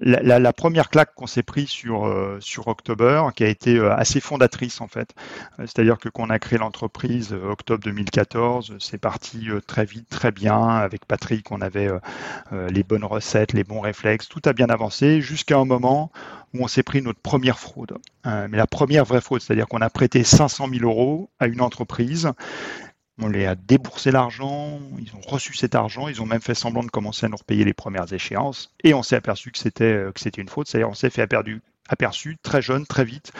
[0.00, 4.20] la, première claque qu'on s'est pris sur euh, sur October, qui a été euh, assez
[4.20, 5.14] fondatrice en fait.
[5.58, 10.32] Euh, c'est-à-dire que quand on a créé l'entreprise octobre 2014, c'est parti très vite, très
[10.32, 10.68] bien.
[10.68, 11.90] Avec Patrick, on avait
[12.52, 16.10] les bonnes recettes, les bons réflexes, tout a bien avancé jusqu'à un moment
[16.54, 17.98] où on s'est pris notre première fraude.
[18.24, 22.32] mais la première vraie fraude, c'est-à-dire qu'on a prêté 500 000 euros à une entreprise
[23.18, 26.82] on les a déboursé l'argent, ils ont reçu cet argent, ils ont même fait semblant
[26.82, 30.12] de commencer à nous repayer les premières échéances, et on s'est aperçu que c'était euh,
[30.36, 33.32] une faute, c'est-à-dire on s'est fait aperçu, aperçu très jeune, très vite,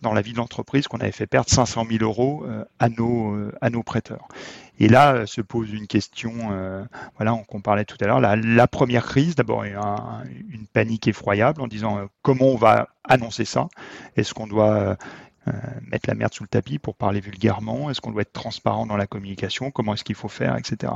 [0.00, 3.34] dans la vie de l'entreprise, qu'on avait fait perdre 500 000 euros euh, à nos
[3.34, 4.28] euh, à nos prêteurs.
[4.78, 6.32] Et là se pose une question,
[7.16, 12.08] voilà, qu'on parlait tout à l'heure, la, première crise, d'abord une panique effroyable en disant
[12.22, 13.68] comment on va annoncer ça?
[14.16, 14.96] Est-ce qu'on doit
[15.48, 15.52] euh,
[15.90, 17.90] mettre la merde sous le tapis pour parler vulgairement?
[17.90, 19.72] Est-ce qu'on doit être transparent dans la communication?
[19.72, 20.92] Comment est-ce qu'il faut faire, etc.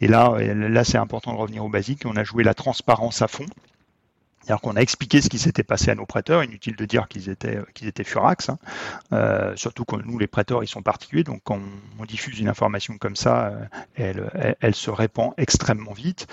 [0.00, 2.02] Et là, là, c'est important de revenir au basique.
[2.04, 3.46] On a joué la transparence à fond.
[4.42, 6.42] C'est-à-dire qu'on a expliqué ce qui s'était passé à nos prêteurs.
[6.42, 8.48] Inutile de dire qu'ils étaient, qu'ils étaient furax.
[8.48, 8.58] Hein.
[9.12, 11.24] Euh, surtout que nous, les prêteurs, ils sont particuliers.
[11.24, 11.58] Donc, quand
[11.98, 16.26] on, diffuse une information comme ça, euh, elle, elle, se répand extrêmement vite.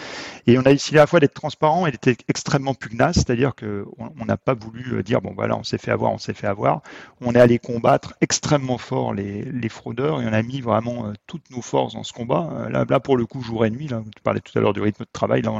[0.47, 3.15] Et on a essayé à la fois d'être transparent et d'être extrêmement pugnace.
[3.15, 6.33] C'est-à-dire qu'on n'a pas voulu euh, dire, bon, voilà, on s'est fait avoir, on s'est
[6.33, 6.81] fait avoir.
[7.19, 11.51] On est allé combattre extrêmement fort les, les fraudeurs et on a mis vraiment toutes
[11.51, 12.69] nos forces dans ce combat.
[12.71, 14.81] Là, là pour le coup, jour et nuit, là, tu parlais tout à l'heure du
[14.81, 15.41] rythme de travail.
[15.41, 15.51] Là,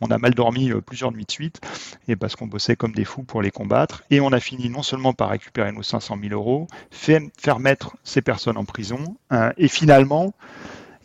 [0.00, 1.60] on a mal dormi plusieurs nuits de suite
[2.08, 4.02] et parce qu'on bossait comme des fous pour les combattre.
[4.10, 8.22] Et on a fini non seulement par récupérer nos 500 000 euros, faire mettre ces
[8.22, 10.34] personnes en prison, hein, et finalement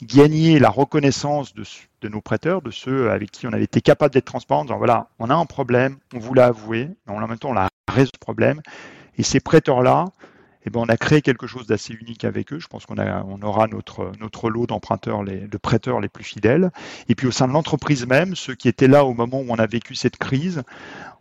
[0.01, 4.25] gagner la reconnaissance de, nos prêteurs, de ceux avec qui on avait été capable d'être
[4.25, 7.51] transparent, en disant voilà, on a un problème, on vous l'a avoué, en même temps
[7.51, 8.61] on a résolu ce problème.
[9.17, 10.05] Et ces prêteurs-là,
[10.65, 12.59] eh ben, on a créé quelque chose d'assez unique avec eux.
[12.59, 16.71] Je pense qu'on on aura notre, notre lot d'emprunteurs, de prêteurs les plus fidèles.
[17.09, 19.55] Et puis au sein de l'entreprise même, ceux qui étaient là au moment où on
[19.55, 20.63] a vécu cette crise,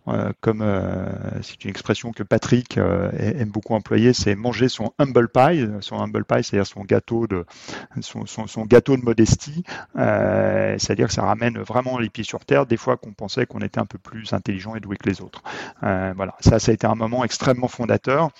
[0.08, 1.06] euh, comme euh,
[1.42, 5.68] c'est une expression que Patrick euh, aime beaucoup employer, c'est manger son humble pie.
[5.80, 7.44] Son humble pie, c'est-à-dire son gâteau de
[8.00, 9.64] son, son, gâteau de modestie.
[9.94, 12.66] C'est-à-dire que ça ramène vraiment les pieds sur terre.
[12.66, 15.42] Des fois qu'on pensait qu'on était un peu plus intelligent et doué que les autres.
[15.80, 18.30] voilà, ça, ça a été un moment extrêmement fondateur.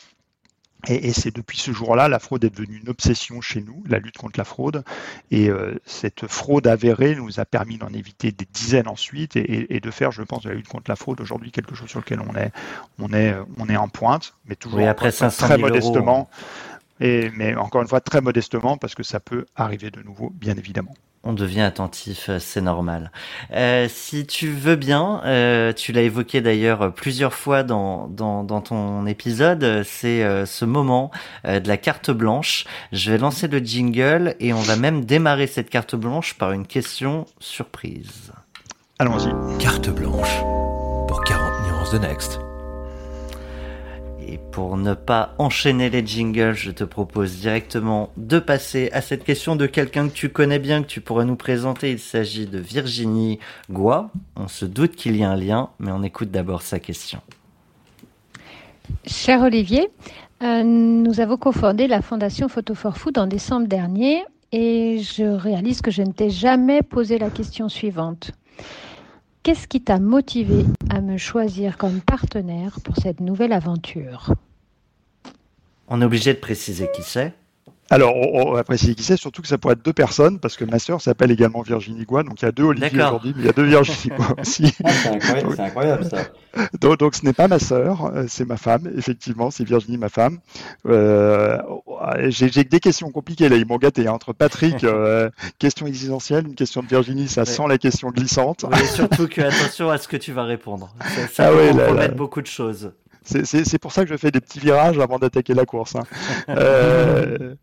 [0.89, 3.99] Et, et c'est depuis ce jour-là, la fraude est devenue une obsession chez nous, la
[3.99, 4.85] lutte contre la fraude.
[5.31, 9.81] Et euh, cette fraude avérée nous a permis d'en éviter des dizaines ensuite et, et,
[9.81, 12.21] de faire, je pense, de la lutte contre la fraude aujourd'hui quelque chose sur lequel
[12.21, 12.53] on est,
[12.99, 16.29] on est, on est en pointe, mais toujours oui, après très modestement.
[17.01, 20.57] Et, mais encore une fois, très modestement, parce que ça peut arriver de nouveau, bien
[20.57, 20.95] évidemment.
[21.25, 23.13] On devient attentif, euh, c'est normal.
[23.53, 28.61] Euh, si tu veux bien, euh, tu l'as évoqué d'ailleurs plusieurs fois dans, dans, dans
[28.61, 31.13] ton épisode, c'est euh, ce moment
[31.47, 32.65] euh, de la carte blanche.
[32.91, 36.67] Je vais lancer le jingle et on va même démarrer cette carte blanche par une
[36.67, 38.33] question surprise.
[38.99, 39.59] Allons-y.
[39.59, 40.41] Carte blanche
[41.07, 42.41] pour 40 nuances de Next.
[44.29, 49.25] Et pour ne pas enchaîner les jingles, je te propose directement de passer à cette
[49.25, 51.91] question de quelqu'un que tu connais bien, que tu pourrais nous présenter.
[51.91, 53.39] Il s'agit de Virginie
[53.71, 54.11] Goua.
[54.37, 57.21] On se doute qu'il y a un lien, mais on écoute d'abord sa question.
[59.07, 59.91] Cher Olivier,
[60.43, 65.81] euh, nous avons cofondé la fondation Photo for Food en décembre dernier et je réalise
[65.81, 68.33] que je ne t'ai jamais posé la question suivante.
[69.43, 74.33] Qu'est-ce qui t'a motivé à me choisir comme partenaire pour cette nouvelle aventure?
[75.89, 77.35] On est obligé de préciser qui c'est.
[77.93, 80.65] Alors, on, va préciser qui c'est, surtout que ça pourrait être deux personnes, parce que
[80.65, 83.47] ma sœur s'appelle également Virginie Goua, donc il y a deux Olivier aujourd'hui, mais il
[83.47, 84.75] y a deux Virginie Goua aussi.
[84.83, 86.23] Ah, c'est incroyable, incroyable, ça.
[86.81, 90.09] Donc, donc ce n'est pas ma sœur, euh, c'est ma femme, effectivement, c'est Virginie, ma
[90.09, 90.39] femme.
[90.87, 91.59] Euh,
[92.29, 94.07] J'ai des questions compliquées là, ils m'ont gâté.
[94.07, 94.13] Hein.
[94.13, 95.29] Entre Patrick, euh,
[95.59, 98.65] question existentielle, une question de Virginie, ça sent la question glissante.
[98.73, 100.95] Oui, surtout que attention à ce que tu vas répondre.
[101.03, 102.91] Ça, ça ah peut ouais, compromettre beaucoup de choses.
[103.25, 105.97] C'est pour ça que je fais des petits virages avant d'attaquer la course.
[105.97, 106.05] Hein.
[106.49, 107.55] Euh,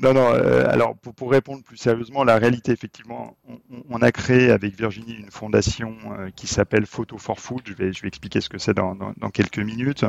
[0.00, 0.32] non, non.
[0.34, 3.58] Euh, alors, pour, pour, répondre plus sérieusement, la réalité, effectivement, on,
[3.88, 7.62] on a créé avec Virginie une fondation euh, qui s'appelle Photo for Food.
[7.64, 10.04] Je vais, je vais expliquer ce que c'est dans, dans, dans, quelques minutes.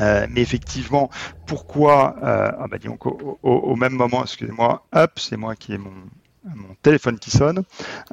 [0.00, 1.10] Euh, mais effectivement,
[1.46, 5.72] pourquoi euh, ah bah, donc, au, au, au, même moment, excusez-moi, hop, c'est moi qui
[5.72, 5.92] ai mon,
[6.54, 7.62] mon téléphone qui sonne.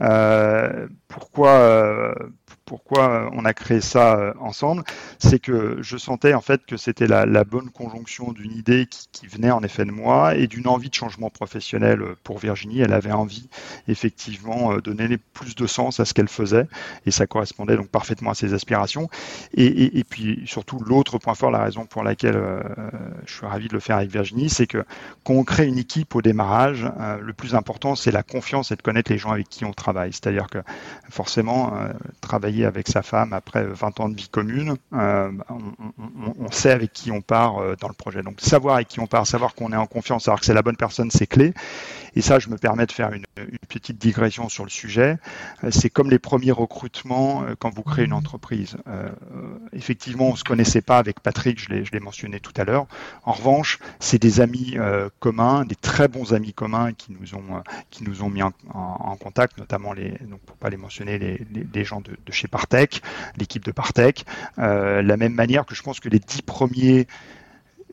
[0.02, 2.16] Euh, pourquoi,
[2.66, 4.84] pourquoi on a créé ça ensemble,
[5.20, 9.52] c'est que je sentais en fait que c'était la, bonne conjonction d'une idée qui, venait
[9.52, 12.82] en effet de moi et d'une envie de changement professionnel pour Virginie.
[12.82, 13.48] Elle avait envie
[13.88, 16.68] effectivement de donner plus de sens à ce qu'elle faisait
[17.06, 19.10] et ça correspondait donc parfaitement à ses aspirations.
[19.56, 22.39] Et, puis surtout l'autre point fort, la raison pour laquelle
[23.26, 24.84] je suis ravi de le faire avec Virginie, c'est que
[25.24, 26.86] quand on crée une équipe au démarrage,
[27.22, 30.13] le plus important c'est la confiance et de connaître les gens avec qui on travaille.
[30.13, 30.60] C'est-à-dire que
[31.10, 35.32] forcément, euh, travailler avec sa femme après 20 ans de vie commune, euh,
[36.39, 38.21] on, sait avec qui on part euh, dans le projet.
[38.21, 40.62] Donc savoir avec qui on part, savoir qu'on est en confiance, savoir que c'est la
[40.62, 41.53] bonne personne, c'est clé.
[42.15, 43.26] Et ça, je me permets de faire une,
[43.67, 45.17] petite digression sur le sujet.
[45.71, 48.78] C'est comme les premiers recrutements quand vous créez une entreprise.
[49.71, 52.86] effectivement, on se connaissait pas avec Patrick, je l'ai mentionné tout à l'heure.
[53.23, 54.78] En revanche, c'est des amis
[55.19, 58.52] communs, des très bons amis communs qui nous ont qui nous ont mis en,
[59.19, 63.02] contact, notamment les, donc pour pas les mentionner, les, gens de, chez Partech,
[63.38, 64.26] l'équipe de Partech.
[64.60, 67.08] Euh, la même manière que je pense que les dix premiers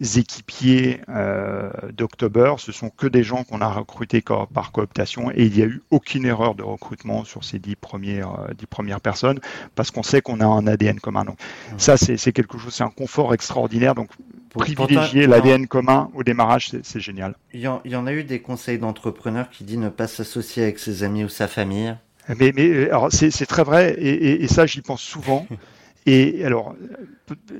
[0.00, 5.52] équipiers euh, d'October, ce sont que des gens qu'on a recrutés par cooptation et il
[5.52, 9.40] n'y a eu aucune erreur de recrutement sur ces dix premières, euh, dix premières personnes
[9.74, 11.24] parce qu'on sait qu'on a un ADN commun.
[11.24, 11.36] Donc
[11.76, 13.94] ça, c'est quelque chose, c'est un confort extraordinaire.
[13.94, 14.10] Donc
[14.50, 17.34] privilégier l'ADN commun au démarrage, c'est génial.
[17.52, 21.02] Il y, en, a eu des conseils d'entrepreneurs qui disent ne pas s'associer avec ses
[21.02, 21.94] amis ou sa famille.
[22.38, 25.46] Mais, mais c'est très vrai et, et ça j'y pense souvent.
[26.12, 26.74] Et alors,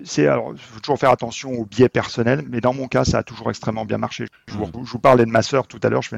[0.03, 3.23] c'est alors, faut toujours faire attention aux biais personnels, mais dans mon cas, ça a
[3.23, 4.27] toujours extrêmement bien marché.
[4.49, 6.17] Je vous, je vous parlais de ma sœur tout à l'heure, je fais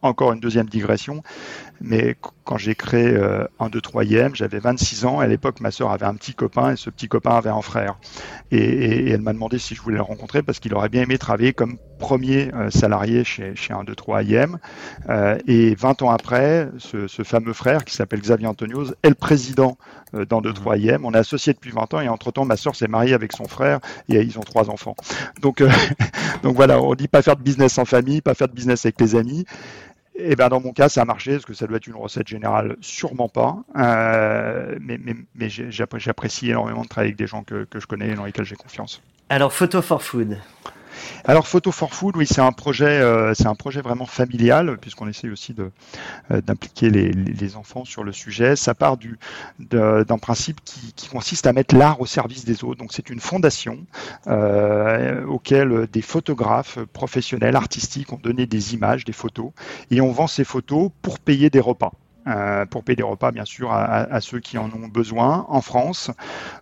[0.00, 1.22] encore une deuxième digression,
[1.82, 5.18] mais quand j'ai créé euh, 1, 2, 3e, j'avais 26 ans.
[5.18, 7.98] À l'époque, ma sœur avait un petit copain et ce petit copain avait un frère.
[8.50, 11.18] Et, et, elle m'a demandé si je voulais le rencontrer parce qu'il aurait bien aimé
[11.18, 14.56] travailler comme premier euh, salarié chez, chez 1, 2, 3e.
[15.08, 19.14] Euh, et 20 ans après, ce, ce fameux frère qui s'appelle Xavier Antonios est le
[19.14, 19.76] président
[20.14, 21.00] euh, dans 2, 3e.
[21.04, 23.80] On est associés depuis 20 ans et entre-temps, ma sœur s'est mariée avec son frère
[24.08, 24.94] et ils ont trois enfants.
[25.40, 25.70] Donc, euh,
[26.42, 29.00] donc voilà, on dit pas faire de business en famille, pas faire de business avec
[29.00, 29.44] les amis.
[30.16, 31.32] Et eh ben dans mon cas, ça a marché.
[31.32, 33.56] Est-ce que ça doit être une recette générale Sûrement pas.
[33.76, 38.10] Euh, mais mais, mais j'apprécie énormément de travailler avec des gens que, que je connais
[38.10, 39.02] et dans lesquels j'ai confiance.
[39.28, 40.38] Alors, Photo for Food.
[41.24, 45.08] Alors Photo for Food, oui, c'est un projet, euh, c'est un projet vraiment familial puisqu'on
[45.08, 48.56] essaye aussi euh, d'impliquer les, enfants sur le sujet.
[48.56, 49.18] Ça part du
[49.58, 52.78] d'un principe qui, qui, consiste à mettre l'art au service des autres.
[52.78, 53.78] Donc c'est une fondation
[54.26, 59.50] euh, auquel des photographes professionnels, artistiques ont donné des images, des photos,
[59.90, 61.92] et on vend ces photos pour payer des repas.
[62.26, 65.44] Euh, pour payer des repas, bien sûr, à, ceux qui en ont besoin.
[65.48, 66.10] En France,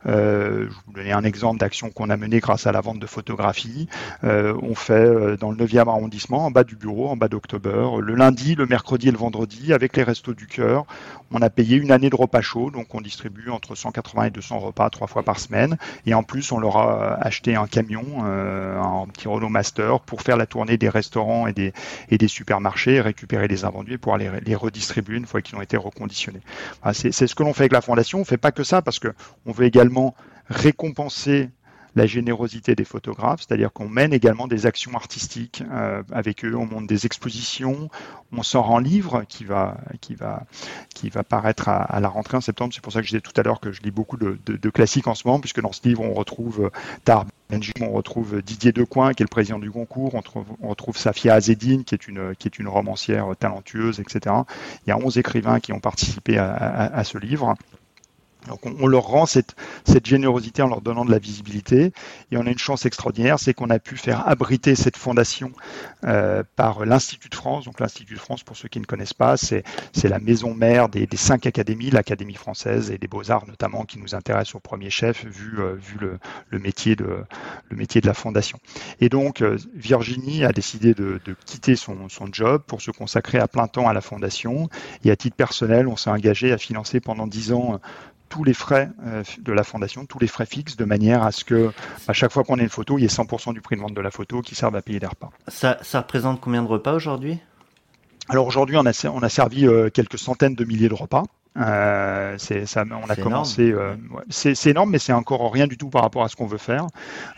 [0.07, 3.07] euh, je vous donner un exemple d'action qu'on a menée grâce à la vente de
[3.07, 3.88] photographies.
[4.25, 8.14] Euh, on fait dans le 9e arrondissement, en bas du bureau, en bas d'octobre, le
[8.14, 10.85] lundi, le mercredi et le vendredi, avec les restos du cœur.
[11.31, 14.59] On a payé une année de repas chauds, donc on distribue entre 180 et 200
[14.59, 15.79] repas trois fois par semaine.
[16.07, 20.37] Et en plus, on leur a acheté un camion, un petit Renault Master, pour faire
[20.37, 21.72] la tournée des restaurants et des,
[22.11, 25.77] et des supermarchés, récupérer les invendus pour aller les redistribuer une fois qu'ils ont été
[25.77, 26.41] reconditionnés.
[26.93, 28.19] c'est ce que l'on fait avec la fondation.
[28.19, 30.15] On ne fait pas que ça parce qu'on veut également
[30.49, 31.51] récompenser
[31.95, 36.67] la générosité des photographes, c'est-à-dire qu'on mène également des actions artistiques euh, avec eux, on
[36.67, 37.91] monte des expositions,
[38.33, 40.45] on sort un livre qui va, qui va,
[40.95, 42.73] qui va paraître à, la rentrée en septembre.
[42.75, 45.07] C'est pour ça que je disais tout à l'heure que je lis beaucoup de, classiques
[45.07, 46.71] en ce moment, puisque dans ce livre, on retrouve
[47.05, 47.27] Tar
[47.83, 51.95] on retrouve Didier Decoing, qui est le président du concours, on retrouve, Safia Azedine, qui
[51.95, 54.35] est une, qui est une romancière talentueuse, etc.
[54.87, 57.55] Il y a 11 écrivains qui ont participé à ce livre.
[58.49, 61.93] Donc on, leur rend cette, cette, générosité en leur donnant de la visibilité
[62.31, 65.53] et on a une chance extraordinaire, c'est qu'on a pu faire abriter cette fondation
[66.05, 67.67] euh, par l'Institut de France.
[67.67, 69.63] Donc l'Institut de France, pour ceux qui ne connaissent pas, c'est
[70.03, 74.15] la maison mère des, des cinq académies, l'Académie française et des beaux-arts notamment, qui nous
[74.15, 76.19] intéressent au premier chef vu, euh, vu le,
[76.51, 77.25] le, métier de,
[77.71, 78.59] le métier de la fondation.
[79.01, 83.39] Et donc euh, Virginie a décidé de, de quitter son, son job pour se consacrer
[83.39, 84.69] à plein temps à la fondation
[85.05, 87.81] et à titre personnel, on s'est engagé à financer pendant dix ans
[88.33, 91.45] tous les frais euh, de la fondation, tous les frais fixes, de manière à ce
[91.45, 91.71] que
[92.09, 93.92] à chaque fois qu'on ait une photo, il y ait 100% du prix de vente
[93.92, 95.29] de la photo qui serve à payer des repas.
[95.49, 97.38] Ça, ça représente combien de repas aujourd'hui?
[98.31, 101.25] Alors aujourd'hui, on a, on a servi euh, quelques centaines de milliers de repas.
[101.59, 103.73] Euh, c'est ça, on a commencé.
[103.73, 103.95] Euh,
[104.31, 106.87] c'est énorme, mais c'est encore rien du tout par rapport à ce qu'on veut faire.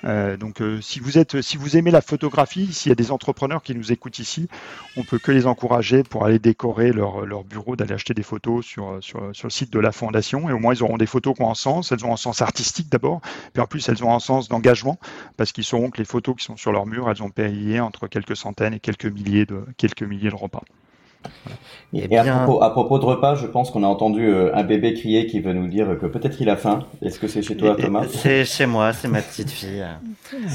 [0.04, 3.62] Euh, donc, si vous êtes, si vous aimez la photographie, s'il y a des entrepreneurs
[3.62, 4.48] qui nous écoutent ici,
[4.96, 8.64] on peut que les encourager pour aller décorer leur, leur bureau, d'aller acheter des photos
[8.64, 10.48] sur, sur, sur, le site de la fondation.
[10.48, 11.90] Et au moins, ils auront des photos qui ont un sens.
[11.90, 13.20] Elles ont un sens artistique d'abord,
[13.52, 14.98] puis en plus, elles ont un sens d'engagement
[15.36, 18.06] parce qu'ils sauront que les photos qui sont sur leur mur, elles ont payé entre
[18.06, 20.62] quelques centaines et quelques milliers de quelques milliers de repas.
[21.94, 24.94] Et, à, propos, à, propos, de repas, je pense qu'on a entendu euh, un bébé
[24.94, 26.80] crier qui veut nous dire que peut-être il a faim.
[27.02, 28.04] Est-ce que c'est chez toi, Thomas?
[28.08, 29.84] C'est chez moi, c'est ma petite fille.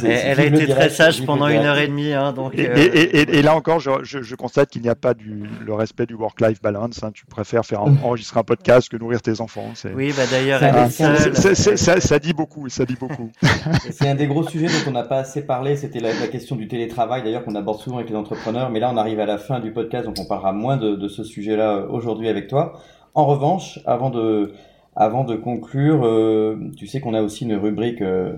[0.04, 2.12] elle, a été très sage pendant une heure et demie.
[2.12, 5.14] Hein, donc, et, euh, et, là encore, je, je, je constate qu'il n'y a pas
[5.14, 7.04] du, le respect du work-life balance.
[7.04, 7.12] Hein.
[7.14, 9.72] Tu préfères faire enregistrer un podcast que nourrir tes enfants.
[9.96, 11.36] Oui, bah d'ailleurs, elle est seule.
[11.78, 13.32] Ça, ça, dit beaucoup, ça dit beaucoup.
[13.92, 15.78] c'est un des gros sujets dont on n'a pas assez parlé.
[15.78, 18.70] C'était la, la, question du télétravail, d'ailleurs, qu'on aborde souvent avec les entrepreneurs.
[18.70, 21.24] Mais là, on arrive à la fin du podcast, donc on parlera moins de, ce
[21.24, 22.74] sujet-là euh, aujourd'hui avec toi.
[23.16, 24.54] En revanche, avant de,
[24.96, 28.38] avant de conclure, euh, tu sais qu'on a aussi une rubrique euh,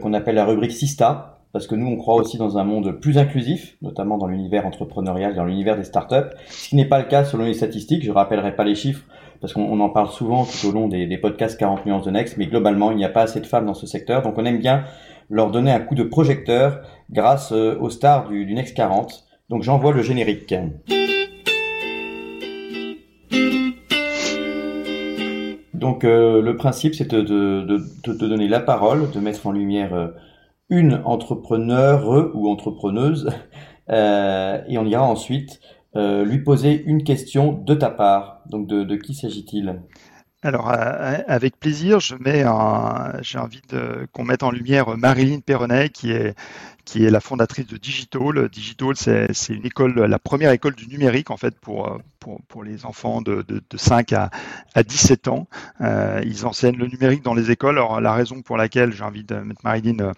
[0.00, 3.18] qu'on appelle la rubrique Sista, parce que nous, on croit aussi dans un monde plus
[3.18, 7.24] inclusif, notamment dans l'univers entrepreneurial, dans l'univers des startups, ce qui n'est pas le cas
[7.24, 8.04] selon les statistiques.
[8.04, 9.04] Je rappellerai pas les chiffres,
[9.40, 12.36] parce qu'on en parle souvent tout au long des, des podcasts 40 nuances de Next,
[12.38, 14.58] mais globalement, il n'y a pas assez de femmes dans ce secteur, donc on aime
[14.58, 14.84] bien
[15.30, 16.80] leur donner un coup de projecteur
[17.10, 19.28] grâce aux stars du, du Next 40.
[19.48, 20.54] Donc j'envoie le générique.
[25.98, 30.06] Donc euh, le principe, c'est de, te donner la parole, de mettre en lumière euh,
[30.68, 33.28] une entrepreneur ou entrepreneuse,
[33.90, 35.58] euh, et on ira ensuite
[35.96, 38.42] lui poser une question de ta part.
[38.48, 39.80] Donc de, qui s'agit-il?
[40.44, 42.14] Alors, avec plaisir, j'ai
[43.38, 43.60] envie
[44.12, 46.36] qu'on mette en lumière Marilyn Perronnet, qui est
[46.88, 48.48] qui est la fondatrice de Digital.
[48.48, 52.00] Digital, c'est une école, la première école du numérique en fait pour
[52.48, 54.30] pour, les enfants de, de, de 5 à,
[54.74, 55.48] à 17 ans.
[55.80, 57.76] Euh, ils enseignent le numérique dans les écoles.
[57.76, 60.12] Alors la raison pour laquelle j'ai envie de mettre Marilyn euh,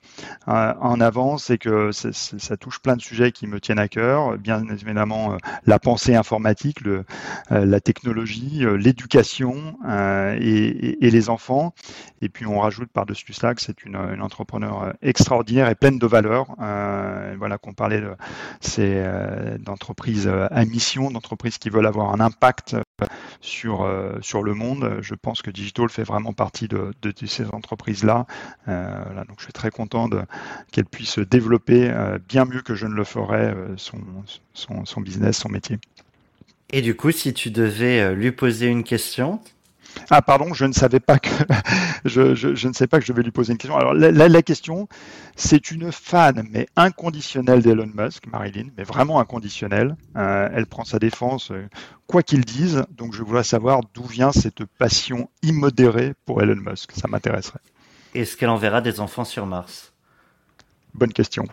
[0.47, 4.39] en avant, c'est que ça touche plein de sujets qui me tiennent à cœur.
[4.39, 7.05] Bien évidemment, euh, la pensée informatique, le,
[7.51, 9.77] la technologie, l'éducation
[10.39, 11.75] et, et, les enfants.
[12.23, 16.07] Et puis on rajoute par-dessus cela que c'est une, une entrepreneur extraordinaire et pleine de
[16.07, 16.55] valeurs.
[16.61, 18.11] Euh, voilà qu'on parlait de
[18.61, 19.03] c'est
[19.59, 23.07] d'entreprises à mission, d'entreprises qui veulent avoir un impact euh,
[23.41, 24.99] sur, euh, sur le monde.
[25.01, 26.93] Je pense que Digital fait vraiment partie de,
[27.27, 28.27] ces entreprises-là.
[28.69, 30.09] Euh, donc je suis très content
[30.71, 31.93] qu'elle puisse développer
[32.29, 33.99] bien mieux que je ne le ferais son,
[34.53, 35.79] son, son business, son métier.
[36.71, 39.41] Et du coup, si tu devais lui poser une question,
[40.11, 41.31] ah pardon, je ne savais pas que
[42.05, 43.77] je, je, je, ne sais pas que je vais lui poser une question.
[43.77, 44.89] Alors la, la, question,
[45.37, 49.97] c'est une fan mais inconditionnelle d'Elon Musk, Marilyn, mais vraiment inconditionnelle.
[50.17, 51.69] Euh, elle prend sa défense euh,
[52.07, 52.85] quoi qu'il dise.
[52.97, 56.93] Donc je voudrais savoir d'où vient cette passion immodérée pour Elon Musk.
[56.93, 57.61] Ça m'intéresserait.
[58.15, 59.93] Est-ce qu'elle enverra des enfants sur Mars?
[60.95, 61.45] Bonne question.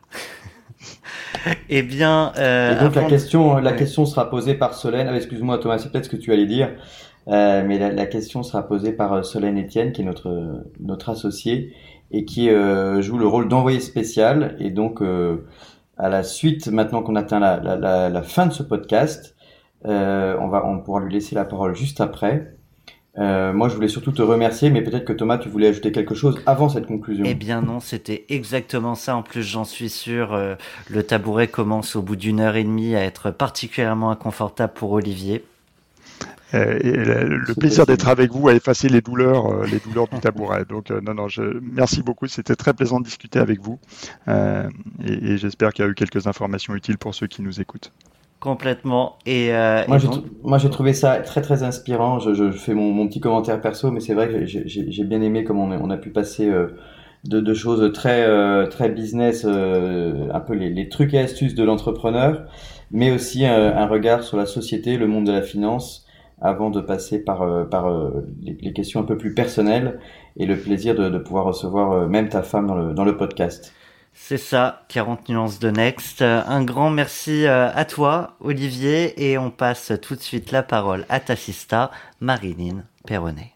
[1.69, 5.07] eh bien, euh, donc la question, la question sera posée par Solène.
[5.07, 6.69] Ah, excuse-moi Thomas, c'est peut-être ce que tu allais dire.
[7.27, 11.09] Euh, mais la, la, question sera posée par euh, Solène Etienne, qui est notre notre
[11.09, 11.73] associé
[12.09, 14.55] et qui euh, joue le rôle d'envoyé spécial.
[14.59, 15.45] Et donc, euh,
[15.97, 19.35] à la suite, maintenant qu'on atteint la, la, la, fin de ce podcast,
[19.83, 22.55] on va on pourra lui laisser la parole juste après.
[23.17, 26.39] moi, je voulais surtout te remercier, mais peut-être que Thomas, tu voulais ajouter quelque chose
[26.45, 27.25] avant cette conclusion.
[27.27, 29.17] Eh bien non, c'était exactement ça.
[29.17, 30.37] En plus, j'en suis sûr,
[30.89, 35.43] le tabouret commence au bout d'une heure et demie à être particulièrement inconfortable pour Olivier.
[36.53, 40.19] Euh, et le plaisir d'être avec vous a effacé les douleurs, euh, les douleurs du
[40.19, 40.63] tabouret.
[40.67, 42.27] Donc euh, non, non, je, merci beaucoup.
[42.27, 43.79] C'était très plaisant de discuter avec vous,
[44.27, 44.31] et,
[45.05, 47.91] et j'espère qu'il y a eu quelques informations utiles pour ceux qui nous écoutent.
[48.39, 49.17] Complètement.
[49.25, 49.49] Et,
[49.87, 50.07] moi, j'ai
[50.43, 52.19] moi, j'ai trouvé ça très très inspirant.
[52.19, 55.43] Je, je fais mon, mon, petit commentaire perso, mais c'est vrai que j'ai bien aimé
[55.43, 56.49] comment on a, on a pu passer
[57.25, 62.43] de, de, choses très très business, un peu les, les, trucs et astuces de l'entrepreneur,
[62.91, 66.06] mais aussi un regard sur la société, le monde de la finance
[66.41, 69.99] avant de passer par, euh, par euh, les, questions un peu plus personnelles
[70.37, 73.17] et le plaisir de, de pouvoir recevoir euh, même ta femme dans le, dans le
[73.17, 73.73] podcast.
[74.13, 76.23] C'est ça, 40 nuances de Next.
[76.23, 81.19] Un grand merci à toi, Olivier, et on passe tout de suite la parole à
[81.19, 83.53] ta sista, Marilyn Perronnet.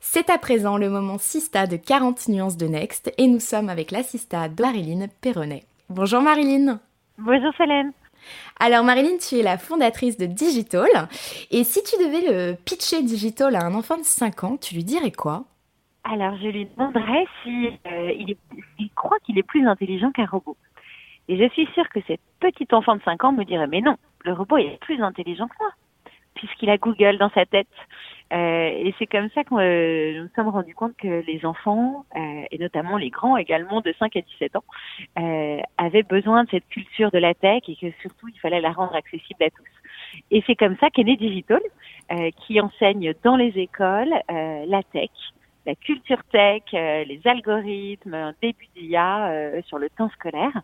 [0.00, 3.90] C'est à présent le moment Sista de 40 nuances de Next, et nous sommes avec
[3.90, 5.64] la Sista de Marilyn Perronnet.
[5.90, 6.80] Bonjour Marilyn
[7.22, 7.92] Bonjour Solène.
[8.58, 10.88] Alors Marilyn, tu es la fondatrice de Digital.
[11.50, 14.84] Et si tu devais le pitcher Digital à un enfant de 5 ans, tu lui
[14.84, 15.44] dirais quoi?
[16.04, 18.36] Alors je lui demanderais s'il si, euh,
[18.78, 20.56] il, croit qu'il est plus intelligent qu'un robot.
[21.28, 23.96] Et je suis sûre que cet petit enfant de 5 ans me dirait mais non,
[24.24, 25.72] le robot est plus intelligent que moi,
[26.34, 27.68] puisqu'il a Google dans sa tête.
[28.32, 32.42] Euh, et c'est comme ça que euh, nous sommes rendus compte que les enfants, euh,
[32.50, 34.64] et notamment les grands également de 5 à 17 ans,
[35.18, 38.72] euh, avaient besoin de cette culture de la tech et que surtout il fallait la
[38.72, 40.22] rendre accessible à tous.
[40.30, 41.60] Et c'est comme ça qu'est né Digital,
[42.38, 45.10] qui enseigne dans les écoles la tech,
[45.66, 50.62] la culture tech, les algorithmes, un début d'IA sur le temps scolaire.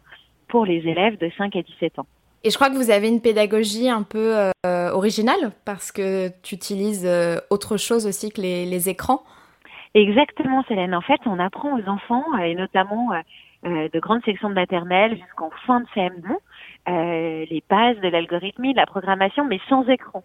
[0.48, 2.06] pour les élèves de 5 à 17 ans.
[2.44, 6.54] Et je crois que vous avez une pédagogie un peu euh, originale parce que tu
[6.54, 9.22] utilises euh, autre chose aussi que les, écrans.
[9.94, 10.94] Exactement, Célène.
[10.94, 13.10] En fait, on apprend aux enfants, euh, et notamment
[13.64, 18.86] de grandes sections de maternelle jusqu'en fin de CM2, les bases de l'algorithmie, de la
[18.86, 20.22] programmation, mais sans écran.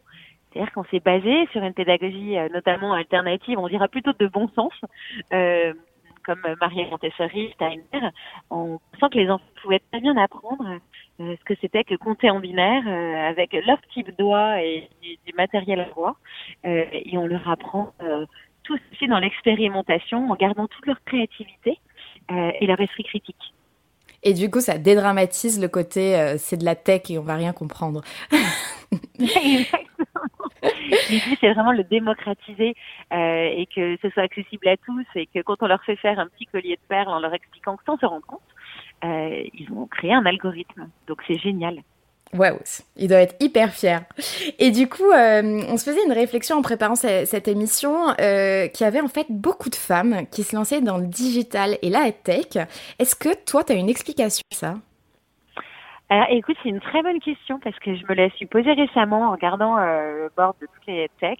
[0.53, 4.74] C'est-à-dire qu'on s'est basé sur une pédagogie notamment alternative, on dira plutôt de bon sens,
[5.32, 8.09] comme Maria Montessori, Steiner.
[8.51, 10.78] On sent que les enfants pouvaient très bien apprendre
[11.40, 15.80] ce que c'était que compter en binaire euh, avec leur type doigt et du, matériel
[15.80, 16.18] à voix.
[16.66, 17.94] Euh, et on leur apprend
[18.64, 21.80] tout ceci dans l'expérimentation en gardant toute leur créativité
[22.30, 23.54] et leur esprit critique.
[24.24, 27.54] Et du coup, ça dédramatise le côté c'est de la tech et on va rien
[27.54, 28.04] comprendre.
[29.20, 29.82] Exactement.
[31.10, 32.76] L'idée, c'est vraiment le démocratiser
[33.12, 36.28] et que ce soit accessible à tous et que quand on leur fait faire un
[36.28, 38.42] petit collier de perles en leur expliquant que sans se rendre compte,
[39.04, 40.89] euh, ils ont créé un algorithme.
[41.08, 41.82] Donc c'est génial.
[42.34, 42.60] Waouh,
[42.95, 44.04] il doit être hyper fier.
[44.58, 48.86] Et du coup, euh, on se faisait une réflexion en préparant cette, émission euh, qu'il
[48.86, 52.10] y avait en fait beaucoup de femmes qui se lançaient dans le digital et la
[52.12, 52.56] tech.
[52.99, 54.76] Est-ce que toi, tu as une explication à ça?
[56.08, 59.28] Alors, écoute, c'est une très bonne question parce que je me la suis posée récemment
[59.28, 61.39] en regardant le board de toutes les tech.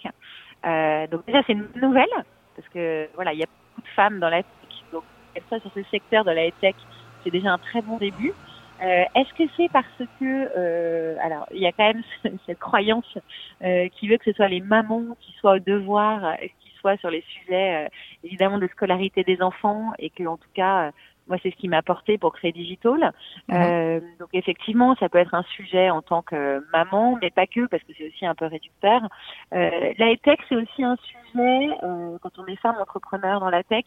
[1.10, 2.08] donc déjà, c'est une nouvelle
[2.56, 4.52] parce que voilà, il y a beaucoup de femmes dans la tech.
[4.92, 5.04] Donc,
[5.50, 6.76] ça sur ce secteur de la tech
[7.24, 8.34] c'est déjà un très bon début.
[8.82, 9.86] Euh, Est-ce que c'est parce
[10.20, 12.04] que, euh, alors, il y a quand même
[12.46, 13.18] cette croyance
[13.64, 16.98] euh, qui veut que ce soit les mamans qui soient au devoir, euh, qui soient
[16.98, 17.90] sur les sujets, euh,
[18.24, 20.92] évidemment, de scolarité des enfants, et que, en tout cas, euh,
[21.28, 23.14] moi, c'est ce qui m'a porté pour créer Digital.
[23.48, 24.02] Mhm.
[24.20, 27.84] donc, effectivement, ça peut être un sujet en tant que maman, mais pas que, parce
[27.84, 29.08] que c'est aussi un peu réducteur.
[29.52, 33.86] la tech, c'est aussi un sujet, quand on est femme entrepreneur dans la tech,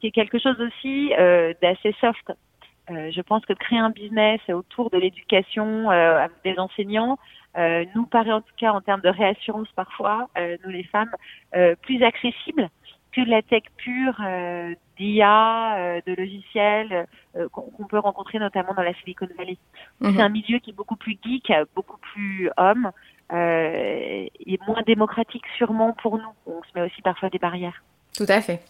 [0.00, 1.12] qui est quelque chose aussi
[1.62, 2.32] d'assez soft.
[2.90, 7.18] Euh, je pense que créer un business autour de l'éducation euh, avec des enseignants
[7.56, 10.28] euh, nous paraît en tout cas en termes de réassurance parfois,
[10.64, 11.10] nous les femmes,
[11.82, 12.70] plus accessible
[13.12, 14.16] que la tech pure
[14.96, 17.06] d'IA, de logiciels
[17.52, 19.58] qu'on peut rencontrer notamment dans la Silicon Valley.
[20.00, 20.14] Mhm.
[20.14, 22.90] C'est un milieu qui est beaucoup plus geek, beaucoup plus homme,
[23.30, 26.32] et moins démocratique sûrement pour nous.
[26.46, 27.82] On se met aussi parfois des barrières.
[28.16, 28.62] Tout à fait.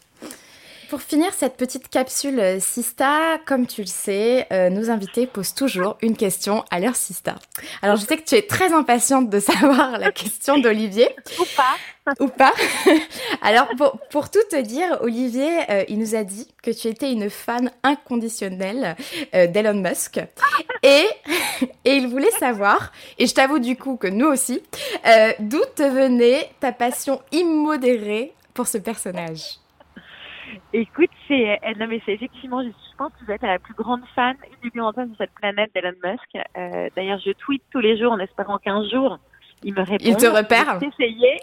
[0.92, 5.54] Pour finir cette petite capsule euh, Sista, comme tu le sais, euh, nos invités posent
[5.54, 7.36] toujours une question à leur Sista.
[7.80, 11.08] Alors je sais que tu es très impatiente de savoir la question d'Olivier.
[11.40, 12.12] Ou pas.
[12.20, 12.52] Ou pas.
[13.40, 13.68] Alors
[14.10, 17.70] pour, tout te dire, Olivier, euh, il nous a dit que tu étais une fan
[17.82, 18.94] inconditionnelle
[19.32, 20.20] d'Elon Musk.
[20.82, 21.06] Et,
[21.86, 24.62] et il voulait savoir, et je t'avoue du coup que nous aussi,
[25.38, 29.61] d'où te venait ta passion immodérée pour ce personnage?
[30.72, 34.02] Écoute, c'est euh, non mais c'est effectivement, je pense que vous êtes la plus grande
[34.14, 36.46] fan uniquement sur cette planète d'Elon Musk.
[36.56, 39.18] Euh, D'ailleurs, je tweete tous les jours en espérant qu'un jour
[39.64, 40.04] il me répond.
[40.04, 40.78] Il te repère.
[40.80, 41.38] J'ai essayé.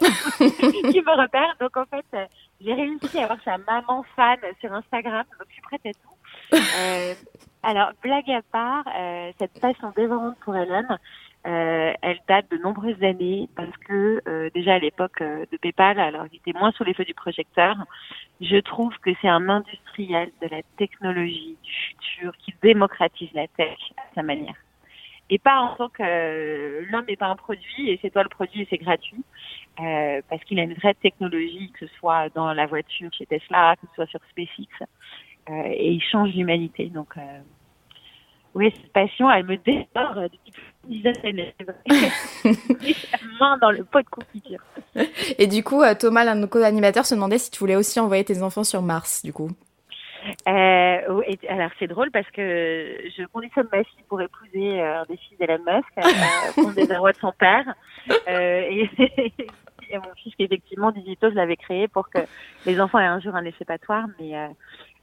[0.94, 1.54] il me repère.
[1.60, 2.24] Donc en fait, euh,
[2.60, 5.24] j'ai réussi à avoir sa maman fan sur Instagram.
[5.38, 6.56] Donc je suis prête à tout.
[6.80, 7.14] Euh,
[7.62, 10.84] alors blague à part, euh, cette passion dévorante pour Elon,
[11.46, 15.98] euh, elle date de nombreuses années parce que euh, déjà à l'époque euh, de PayPal,
[15.98, 17.76] alors il était moins sous les feux du projecteur,
[18.42, 23.78] je trouve que c'est un industriel de la technologie du futur qui démocratise la tech
[23.96, 24.54] à sa manière.
[25.30, 28.62] Et pas en tant que l'homme n'est pas un produit et c'est toi le produit
[28.62, 29.24] et c'est gratuit,
[29.76, 33.86] parce qu'il a une vraie technologie, que ce soit dans la voiture chez Tesla, que
[33.86, 34.68] ce soit sur SpaceX,
[35.48, 36.86] et il change l'humanité.
[36.86, 37.14] Donc
[38.54, 40.52] oui, cette passion, elle me dévore depuis
[40.88, 41.54] une dizaine d'années.
[43.40, 44.60] main dans le pot de confiture.
[45.38, 48.00] Et du coup, euh, Thomas, l'un de nos co-animateurs, se demandait si tu voulais aussi
[48.00, 49.50] envoyer tes enfants sur Mars, du coup.
[50.48, 52.42] Euh, alors c'est drôle parce que
[53.16, 57.16] je conditionne ma fille pour épouser euh, des fils d'Elon Musk, euh, des désarroi de
[57.16, 57.74] son père.
[58.28, 58.90] Euh, et,
[59.90, 62.18] et mon fils qui effectivement, Digito, je l'avais créé pour que
[62.66, 64.48] les enfants aient un jour un échappatoire, mais euh,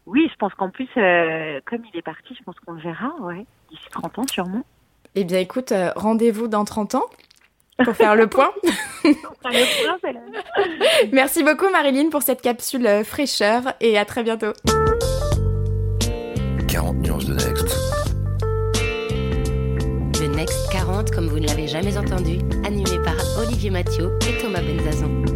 [0.07, 3.13] oui, je pense qu'en plus, euh, comme il est parti, je pense qu'on le verra,
[3.19, 4.63] ouais, d'ici 30 ans sûrement.
[5.15, 7.05] Eh bien, écoute, euh, rendez-vous dans 30 ans
[7.83, 8.49] pour faire le point.
[11.11, 14.53] Merci beaucoup, Marilyn, pour cette capsule euh, fraîcheur et à très bientôt.
[16.69, 17.77] 40 nuances de Next.
[20.21, 24.61] Le Next 40, comme vous ne l'avez jamais entendu, animé par Olivier Mathieu et Thomas
[24.61, 25.26] Benzazon.